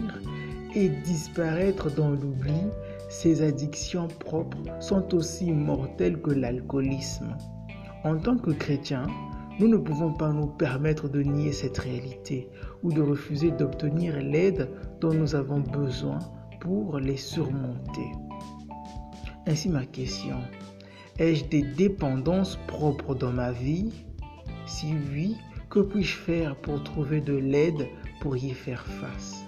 et 0.75 0.89
disparaître 0.89 1.89
dans 1.95 2.11
l'oubli, 2.11 2.67
ces 3.09 3.41
addictions 3.41 4.07
propres 4.07 4.59
sont 4.79 5.15
aussi 5.15 5.51
mortelles 5.51 6.21
que 6.21 6.29
l'alcoolisme. 6.29 7.35
En 8.03 8.15
tant 8.15 8.37
que 8.37 8.51
chrétiens, 8.51 9.07
nous 9.59 9.67
ne 9.67 9.77
pouvons 9.77 10.13
pas 10.13 10.31
nous 10.31 10.45
permettre 10.45 11.09
de 11.09 11.23
nier 11.23 11.51
cette 11.51 11.79
réalité 11.79 12.47
ou 12.83 12.93
de 12.93 13.01
refuser 13.01 13.49
d'obtenir 13.49 14.21
l'aide 14.21 14.69
dont 15.01 15.15
nous 15.15 15.33
avons 15.33 15.61
besoin 15.61 16.19
pour 16.59 16.99
les 16.99 17.17
surmonter. 17.17 18.11
Ainsi 19.47 19.67
ma 19.67 19.87
question, 19.87 20.37
ai-je 21.17 21.45
des 21.45 21.63
dépendances 21.63 22.59
propres 22.67 23.15
dans 23.15 23.33
ma 23.33 23.51
vie? 23.51 23.91
Si 24.67 24.93
oui, 25.11 25.37
que 25.71 25.79
puis-je 25.79 26.17
faire 26.17 26.55
pour 26.57 26.83
trouver 26.83 27.19
de 27.19 27.35
l'aide 27.35 27.87
pour 28.19 28.37
y 28.37 28.51
faire 28.51 28.85
face 28.85 29.43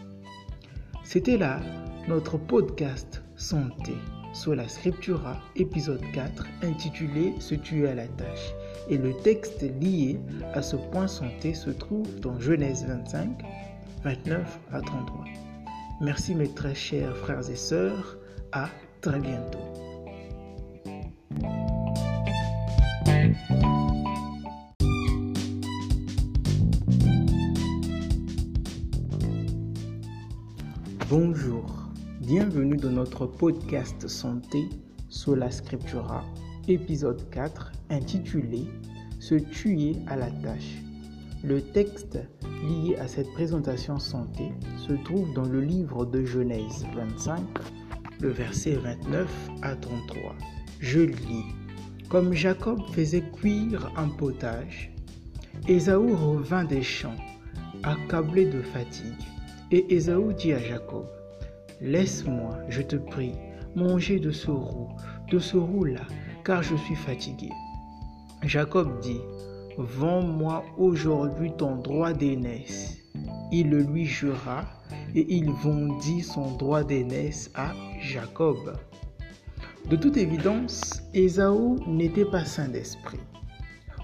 C'était 1.03 1.38
là 1.38 1.60
notre 2.08 2.38
podcast 2.38 3.21
Santé 3.36 3.93
sur 4.34 4.55
la 4.55 4.67
Scriptura, 4.67 5.41
épisode 5.55 6.03
4, 6.13 6.45
intitulé 6.63 7.34
Se 7.39 7.55
tuer 7.55 7.89
à 7.89 7.95
la 7.95 8.08
tâche. 8.08 8.53
Et 8.89 8.97
le 8.97 9.13
texte 9.21 9.63
lié 9.82 10.19
à 10.53 10.62
ce 10.62 10.75
point 10.75 11.08
santé 11.08 11.53
se 11.53 11.69
trouve 11.69 12.19
dans 12.19 12.39
Genèse 12.39 12.86
25, 12.88 13.43
29 14.03 14.60
à 14.71 14.82
33. 14.82 15.25
Merci 16.01 16.36
mes 16.36 16.49
très 16.49 16.75
chers 16.75 17.15
frères 17.17 17.49
et 17.49 17.55
sœurs. 17.55 18.17
À 18.51 18.69
très 19.01 19.19
bientôt. 19.19 19.68
Dans 32.81 32.91
notre 32.91 33.25
podcast 33.25 34.07
santé 34.07 34.69
sur 35.09 35.35
la 35.35 35.51
Scriptura, 35.51 36.23
épisode 36.69 37.29
4, 37.29 37.73
intitulé 37.89 38.67
Se 39.19 39.35
tuer 39.35 39.97
à 40.07 40.15
la 40.15 40.31
tâche. 40.31 40.77
Le 41.43 41.61
texte 41.61 42.19
lié 42.63 42.95
à 42.95 43.09
cette 43.09 43.29
présentation 43.33 43.99
santé 43.99 44.53
se 44.77 44.93
trouve 45.03 45.33
dans 45.33 45.43
le 45.43 45.59
livre 45.59 46.05
de 46.05 46.23
Genèse 46.23 46.85
25, 46.95 47.41
le 48.21 48.29
verset 48.29 48.75
29 48.75 49.49
à 49.61 49.75
33. 49.75 50.35
Je 50.79 51.01
lis. 51.01 51.45
Comme 52.07 52.31
Jacob 52.33 52.79
faisait 52.93 53.29
cuire 53.41 53.91
un 53.97 54.07
potage, 54.07 54.93
Ésaü 55.67 56.13
revint 56.13 56.63
des 56.63 56.83
champs, 56.83 57.17
accablé 57.83 58.45
de 58.45 58.61
fatigue. 58.61 59.25
Et 59.69 59.93
Ésaü 59.93 60.33
dit 60.33 60.53
à 60.53 60.59
Jacob, 60.59 61.05
Laisse-moi, 61.81 62.57
je 62.67 62.81
te 62.81 62.97
prie, 62.97 63.35
manger 63.73 64.19
de 64.19 64.31
ce 64.31 64.51
roux, 64.51 64.89
de 65.31 65.39
ce 65.39 65.55
roux-là, 65.55 66.01
car 66.43 66.61
je 66.61 66.75
suis 66.75 66.95
fatigué. 66.95 67.49
Jacob 68.43 68.99
dit, 68.99 69.21
Vends-moi 69.77 70.65
aujourd'hui 70.77 71.53
ton 71.57 71.77
droit 71.77 72.11
d'aînesse. 72.11 72.97
Il 73.53 73.69
le 73.69 73.83
lui 73.83 74.05
jura, 74.05 74.65
et 75.15 75.25
il 75.33 75.51
vendit 75.51 76.21
son 76.21 76.57
droit 76.57 76.83
d'aînesse 76.83 77.49
à 77.55 77.71
Jacob. 78.01 78.77
De 79.89 79.95
toute 79.95 80.17
évidence, 80.17 81.01
Ésaü 81.13 81.77
n'était 81.87 82.25
pas 82.25 82.43
saint 82.43 82.67
d'esprit. 82.67 83.21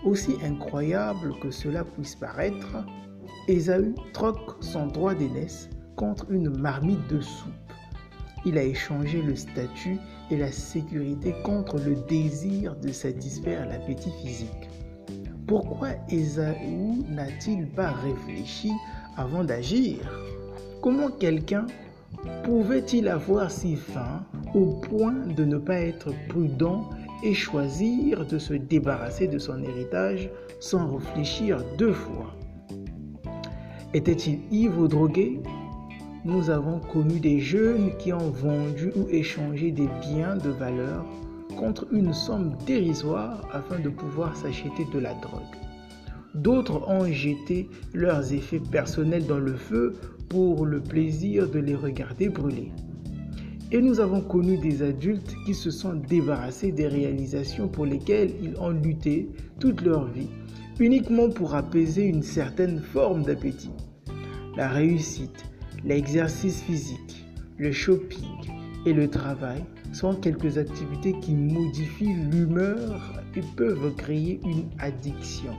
Aussi 0.06 0.36
incroyable 0.46 1.34
que 1.42 1.52
cela 1.52 1.84
puisse 1.84 2.16
paraître, 2.16 2.86
Ésaü 3.50 3.94
troque 4.14 4.64
son 4.64 4.88
droit 4.88 5.14
d'aînesse 5.14 5.70
contre 5.98 6.32
une 6.32 6.58
marmite 6.58 7.06
de 7.10 7.20
soupe 7.20 7.65
il 8.46 8.58
a 8.58 8.64
échangé 8.64 9.22
le 9.22 9.36
statut 9.36 9.98
et 10.32 10.38
la 10.38 10.52
sécurité 10.52 11.34
contre 11.44 11.78
le 11.78 11.96
désir 12.08 12.76
de 12.76 12.92
satisfaire 12.92 13.68
l'appétit 13.68 14.12
physique. 14.24 14.70
Pourquoi 15.48 15.90
Esaü 16.10 17.04
n'a-t-il 17.10 17.68
pas 17.68 17.92
réfléchi 17.92 18.72
avant 19.18 19.44
d'agir? 19.44 19.98
Comment 20.82 21.10
quelqu'un 21.10 21.68
pouvait-il 22.44 23.08
avoir 23.08 23.52
si 23.52 23.76
faim 23.76 24.24
au 24.54 24.66
point 24.66 25.14
de 25.36 25.44
ne 25.46 25.58
pas 25.58 25.80
être 25.80 26.14
prudent 26.30 26.90
et 27.24 27.34
choisir 27.34 28.26
de 28.26 28.38
se 28.38 28.54
débarrasser 28.54 29.28
de 29.28 29.38
son 29.38 29.62
héritage 29.64 30.30
sans 30.60 30.96
réfléchir 30.96 31.64
deux 31.78 31.94
fois? 31.94 32.36
Était-il 33.94 34.40
ivre 34.52 34.82
ou 34.82 34.88
drogué? 34.88 35.40
Nous 36.26 36.50
avons 36.50 36.80
connu 36.80 37.20
des 37.20 37.40
jeunes 37.40 37.92
qui 38.00 38.12
ont 38.12 38.32
vendu 38.32 38.92
ou 38.96 39.08
échangé 39.10 39.70
des 39.70 39.88
biens 40.02 40.36
de 40.36 40.50
valeur 40.50 41.06
contre 41.56 41.86
une 41.92 42.14
somme 42.14 42.56
dérisoire 42.66 43.48
afin 43.54 43.78
de 43.78 43.90
pouvoir 43.90 44.36
s'acheter 44.36 44.88
de 44.92 44.98
la 44.98 45.14
drogue. 45.14 45.44
D'autres 46.34 46.82
ont 46.90 47.06
jeté 47.06 47.70
leurs 47.94 48.34
effets 48.34 48.60
personnels 48.60 49.28
dans 49.28 49.38
le 49.38 49.54
feu 49.54 49.94
pour 50.28 50.66
le 50.66 50.82
plaisir 50.82 51.48
de 51.48 51.60
les 51.60 51.76
regarder 51.76 52.28
brûler. 52.30 52.72
Et 53.72 53.80
nous 53.80 54.00
avons 54.00 54.22
connu 54.22 54.58
des 54.58 54.82
adultes 54.82 55.36
qui 55.46 55.54
se 55.54 55.70
sont 55.70 55.94
débarrassés 55.94 56.72
des 56.72 56.88
réalisations 56.88 57.68
pour 57.68 57.86
lesquelles 57.86 58.32
ils 58.42 58.58
ont 58.60 58.72
lutté 58.72 59.30
toute 59.60 59.84
leur 59.84 60.08
vie, 60.08 60.30
uniquement 60.80 61.30
pour 61.30 61.54
apaiser 61.54 62.06
une 62.06 62.24
certaine 62.24 62.80
forme 62.80 63.22
d'appétit. 63.22 63.70
La 64.58 64.70
réussite, 64.70 65.46
l'exercice 65.86 66.64
physique, 66.64 67.26
le 67.58 67.72
shopping 67.72 68.52
et 68.86 68.94
le 68.94 69.08
travail 69.08 69.64
sont 69.94 70.16
quelques 70.16 70.58
activités 70.58 71.14
qui 71.22 71.36
modifient 71.36 72.16
l'humeur 72.32 73.22
et 73.36 73.42
peuvent 73.56 73.96
créer 73.96 74.40
une 74.44 74.68
addiction 74.80 75.54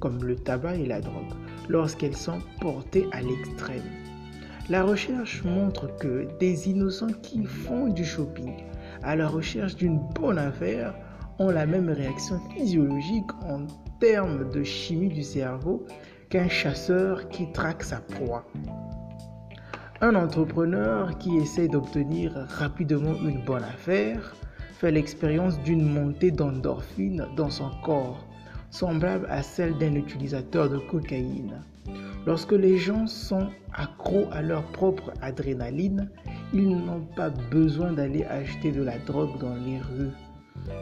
comme 0.00 0.24
le 0.24 0.34
tabac 0.34 0.76
et 0.76 0.86
la 0.86 1.00
drogue, 1.00 1.34
lorsqu'elles 1.68 2.16
sont 2.16 2.38
portées 2.60 3.06
à 3.12 3.20
l'extrême. 3.20 3.82
La 4.70 4.82
recherche 4.82 5.44
montre 5.44 5.94
que 5.98 6.26
des 6.38 6.70
innocents 6.70 7.12
qui 7.22 7.44
font 7.44 7.88
du 7.88 8.04
shopping 8.04 8.54
à 9.02 9.14
la 9.14 9.28
recherche 9.28 9.76
d'une 9.76 10.00
bonne 10.14 10.38
affaire 10.38 10.94
ont 11.38 11.50
la 11.50 11.66
même 11.66 11.90
réaction 11.90 12.40
physiologique 12.54 13.30
en 13.42 13.66
termes 13.98 14.50
de 14.50 14.62
chimie 14.62 15.08
du 15.08 15.22
cerveau 15.22 15.84
qu'un 16.30 16.48
chasseur 16.48 17.28
qui 17.28 17.50
traque 17.52 17.82
sa 17.82 18.00
proie. 18.00 18.46
Un 20.02 20.14
entrepreneur 20.14 21.18
qui 21.18 21.36
essaie 21.36 21.68
d'obtenir 21.68 22.32
rapidement 22.48 23.14
une 23.22 23.44
bonne 23.44 23.64
affaire 23.64 24.34
fait 24.78 24.90
l'expérience 24.90 25.60
d'une 25.60 25.92
montée 25.92 26.30
d'endorphine 26.30 27.26
dans 27.36 27.50
son 27.50 27.70
corps 27.84 28.26
semblable 28.70 29.26
à 29.28 29.42
celle 29.42 29.76
d'un 29.76 29.94
utilisateur 29.94 30.70
de 30.70 30.78
cocaïne. 30.78 31.60
Lorsque 32.26 32.52
les 32.52 32.78
gens 32.78 33.06
sont 33.06 33.48
accros 33.74 34.26
à 34.32 34.40
leur 34.40 34.62
propre 34.72 35.12
adrénaline, 35.20 36.08
ils 36.54 36.70
n'ont 36.70 37.04
pas 37.14 37.28
besoin 37.50 37.92
d'aller 37.92 38.24
acheter 38.24 38.72
de 38.72 38.82
la 38.82 38.98
drogue 39.00 39.38
dans 39.38 39.54
les 39.54 39.80
rues. 39.80 40.14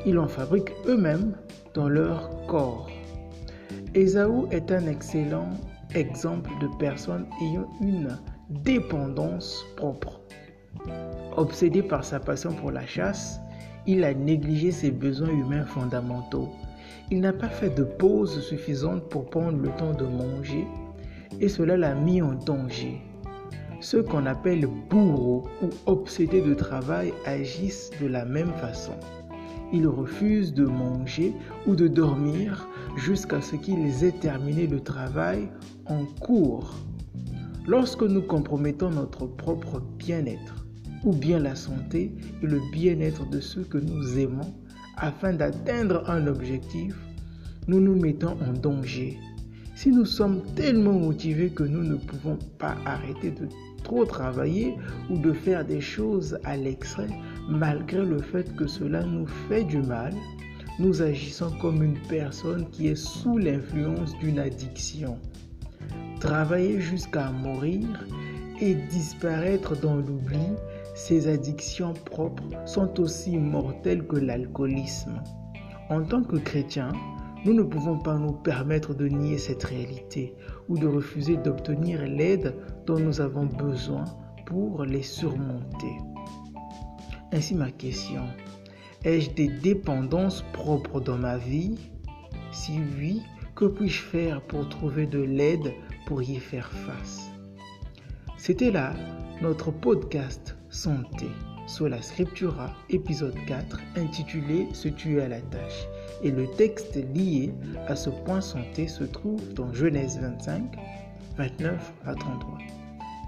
Ils 0.06 0.18
en 0.18 0.28
fabriquent 0.28 0.74
eux-mêmes 0.86 1.32
dans 1.74 1.88
leur 1.88 2.30
corps. 2.46 2.88
Esaü 3.94 4.46
est 4.52 4.70
un 4.70 4.86
excellent 4.86 5.50
exemple 5.92 6.50
de 6.60 6.68
personne 6.78 7.26
ayant 7.42 7.68
une 7.80 8.16
dépendance 8.50 9.64
propre. 9.76 10.20
Obsédé 11.36 11.82
par 11.82 12.04
sa 12.04 12.20
passion 12.20 12.52
pour 12.52 12.70
la 12.70 12.86
chasse, 12.86 13.40
il 13.86 14.04
a 14.04 14.14
négligé 14.14 14.70
ses 14.70 14.90
besoins 14.90 15.30
humains 15.30 15.64
fondamentaux 15.64 16.48
il 17.10 17.20
n'a 17.20 17.32
pas 17.32 17.48
fait 17.48 17.74
de 17.74 17.84
pause 17.84 18.40
suffisante 18.40 19.08
pour 19.08 19.30
prendre 19.30 19.56
le 19.56 19.70
temps 19.70 19.94
de 19.94 20.04
manger 20.04 20.66
et 21.40 21.48
cela 21.48 21.78
l'a 21.78 21.94
mis 21.94 22.20
en 22.20 22.34
danger. 22.34 23.00
Ceux 23.80 24.02
qu'on 24.02 24.26
appelle 24.26 24.66
bourreaux 24.90 25.44
ou 25.62 25.68
obsédés 25.86 26.42
de 26.42 26.52
travail 26.52 27.14
agissent 27.24 27.90
de 28.00 28.08
la 28.08 28.26
même 28.26 28.52
façon. 28.60 28.92
Ils 29.72 29.86
refusent 29.86 30.52
de 30.52 30.66
manger 30.66 31.32
ou 31.66 31.76
de 31.76 31.88
dormir 31.88 32.68
jusqu'à 32.96 33.40
ce 33.40 33.56
qu'ils 33.56 34.04
aient 34.04 34.12
terminé 34.12 34.66
le 34.66 34.80
travail 34.80 35.48
en 35.86 36.04
cours. 36.20 36.74
Lorsque 37.68 38.02
nous 38.02 38.22
compromettons 38.22 38.88
notre 38.88 39.26
propre 39.26 39.82
bien-être 39.98 40.64
ou 41.04 41.12
bien 41.12 41.38
la 41.38 41.54
santé 41.54 42.10
et 42.42 42.46
le 42.46 42.62
bien-être 42.72 43.28
de 43.28 43.40
ceux 43.40 43.62
que 43.62 43.76
nous 43.76 44.18
aimons, 44.18 44.54
afin 44.96 45.34
d'atteindre 45.34 46.02
un 46.08 46.28
objectif, 46.28 46.96
nous 47.66 47.78
nous 47.78 47.94
mettons 47.94 48.38
en 48.40 48.54
danger. 48.54 49.18
Si 49.76 49.90
nous 49.90 50.06
sommes 50.06 50.40
tellement 50.56 50.94
motivés 50.94 51.50
que 51.50 51.62
nous 51.62 51.84
ne 51.84 51.96
pouvons 51.96 52.38
pas 52.58 52.74
arrêter 52.86 53.32
de 53.32 53.46
trop 53.84 54.06
travailler 54.06 54.74
ou 55.10 55.18
de 55.18 55.34
faire 55.34 55.62
des 55.62 55.82
choses 55.82 56.38
à 56.44 56.56
l'extrait, 56.56 57.10
malgré 57.50 58.02
le 58.02 58.22
fait 58.22 58.56
que 58.56 58.66
cela 58.66 59.02
nous 59.02 59.26
fait 59.26 59.64
du 59.64 59.82
mal, 59.82 60.14
nous 60.78 61.02
agissons 61.02 61.50
comme 61.60 61.82
une 61.82 61.98
personne 62.08 62.66
qui 62.70 62.86
est 62.86 62.96
sous 62.96 63.36
l'influence 63.36 64.16
d'une 64.20 64.38
addiction. 64.38 65.18
Travailler 66.20 66.80
jusqu'à 66.80 67.30
mourir 67.30 67.86
et 68.60 68.74
disparaître 68.74 69.80
dans 69.80 69.96
l'oubli 69.96 70.56
ces 70.96 71.28
addictions 71.28 71.94
propres 71.94 72.42
sont 72.66 72.98
aussi 72.98 73.38
mortelles 73.38 74.04
que 74.04 74.16
l'alcoolisme. 74.16 75.22
En 75.90 76.02
tant 76.02 76.24
que 76.24 76.36
chrétiens, 76.36 76.92
nous 77.44 77.54
ne 77.54 77.62
pouvons 77.62 77.98
pas 77.98 78.16
nous 78.16 78.32
permettre 78.32 78.94
de 78.94 79.06
nier 79.06 79.38
cette 79.38 79.62
réalité 79.62 80.34
ou 80.68 80.76
de 80.76 80.88
refuser 80.88 81.36
d'obtenir 81.36 82.04
l'aide 82.04 82.52
dont 82.84 82.98
nous 82.98 83.20
avons 83.20 83.46
besoin 83.46 84.04
pour 84.44 84.84
les 84.84 85.04
surmonter. 85.04 85.96
Ainsi 87.32 87.54
ma 87.54 87.70
question, 87.70 88.24
ai-je 89.04 89.30
des 89.30 89.48
dépendances 89.48 90.44
propres 90.52 91.00
dans 91.00 91.18
ma 91.18 91.38
vie? 91.38 91.78
Si 92.50 92.80
oui, 92.98 93.22
que 93.54 93.66
puis-je 93.66 94.02
faire 94.02 94.40
pour 94.42 94.68
trouver 94.68 95.06
de 95.06 95.20
l'aide 95.20 95.72
pour 96.08 96.22
y 96.22 96.36
faire 96.36 96.70
face 96.72 97.30
C'était 98.38 98.70
là 98.70 98.94
notre 99.42 99.70
podcast 99.70 100.56
santé 100.70 101.26
sur 101.66 101.86
la 101.86 102.00
Scriptura, 102.00 102.74
épisode 102.88 103.36
4, 103.46 103.78
intitulé 103.96 104.68
Se 104.72 104.88
tuer 104.88 105.20
à 105.20 105.28
la 105.28 105.42
tâche. 105.42 105.86
Et 106.22 106.30
le 106.30 106.46
texte 106.52 106.96
lié 107.14 107.52
à 107.88 107.94
ce 107.94 108.08
point 108.08 108.40
santé 108.40 108.88
se 108.88 109.04
trouve 109.04 109.52
dans 109.52 109.70
Genèse 109.74 110.18
25, 110.18 110.78
29 111.36 111.92
à 112.06 112.14
33. 112.14 112.58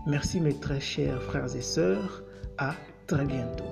Merci 0.07 0.41
mes 0.41 0.55
très 0.55 0.81
chers 0.81 1.23
frères 1.23 1.55
et 1.55 1.61
sœurs. 1.61 2.23
À 2.57 2.75
très 3.07 3.27
bientôt. 3.27 3.65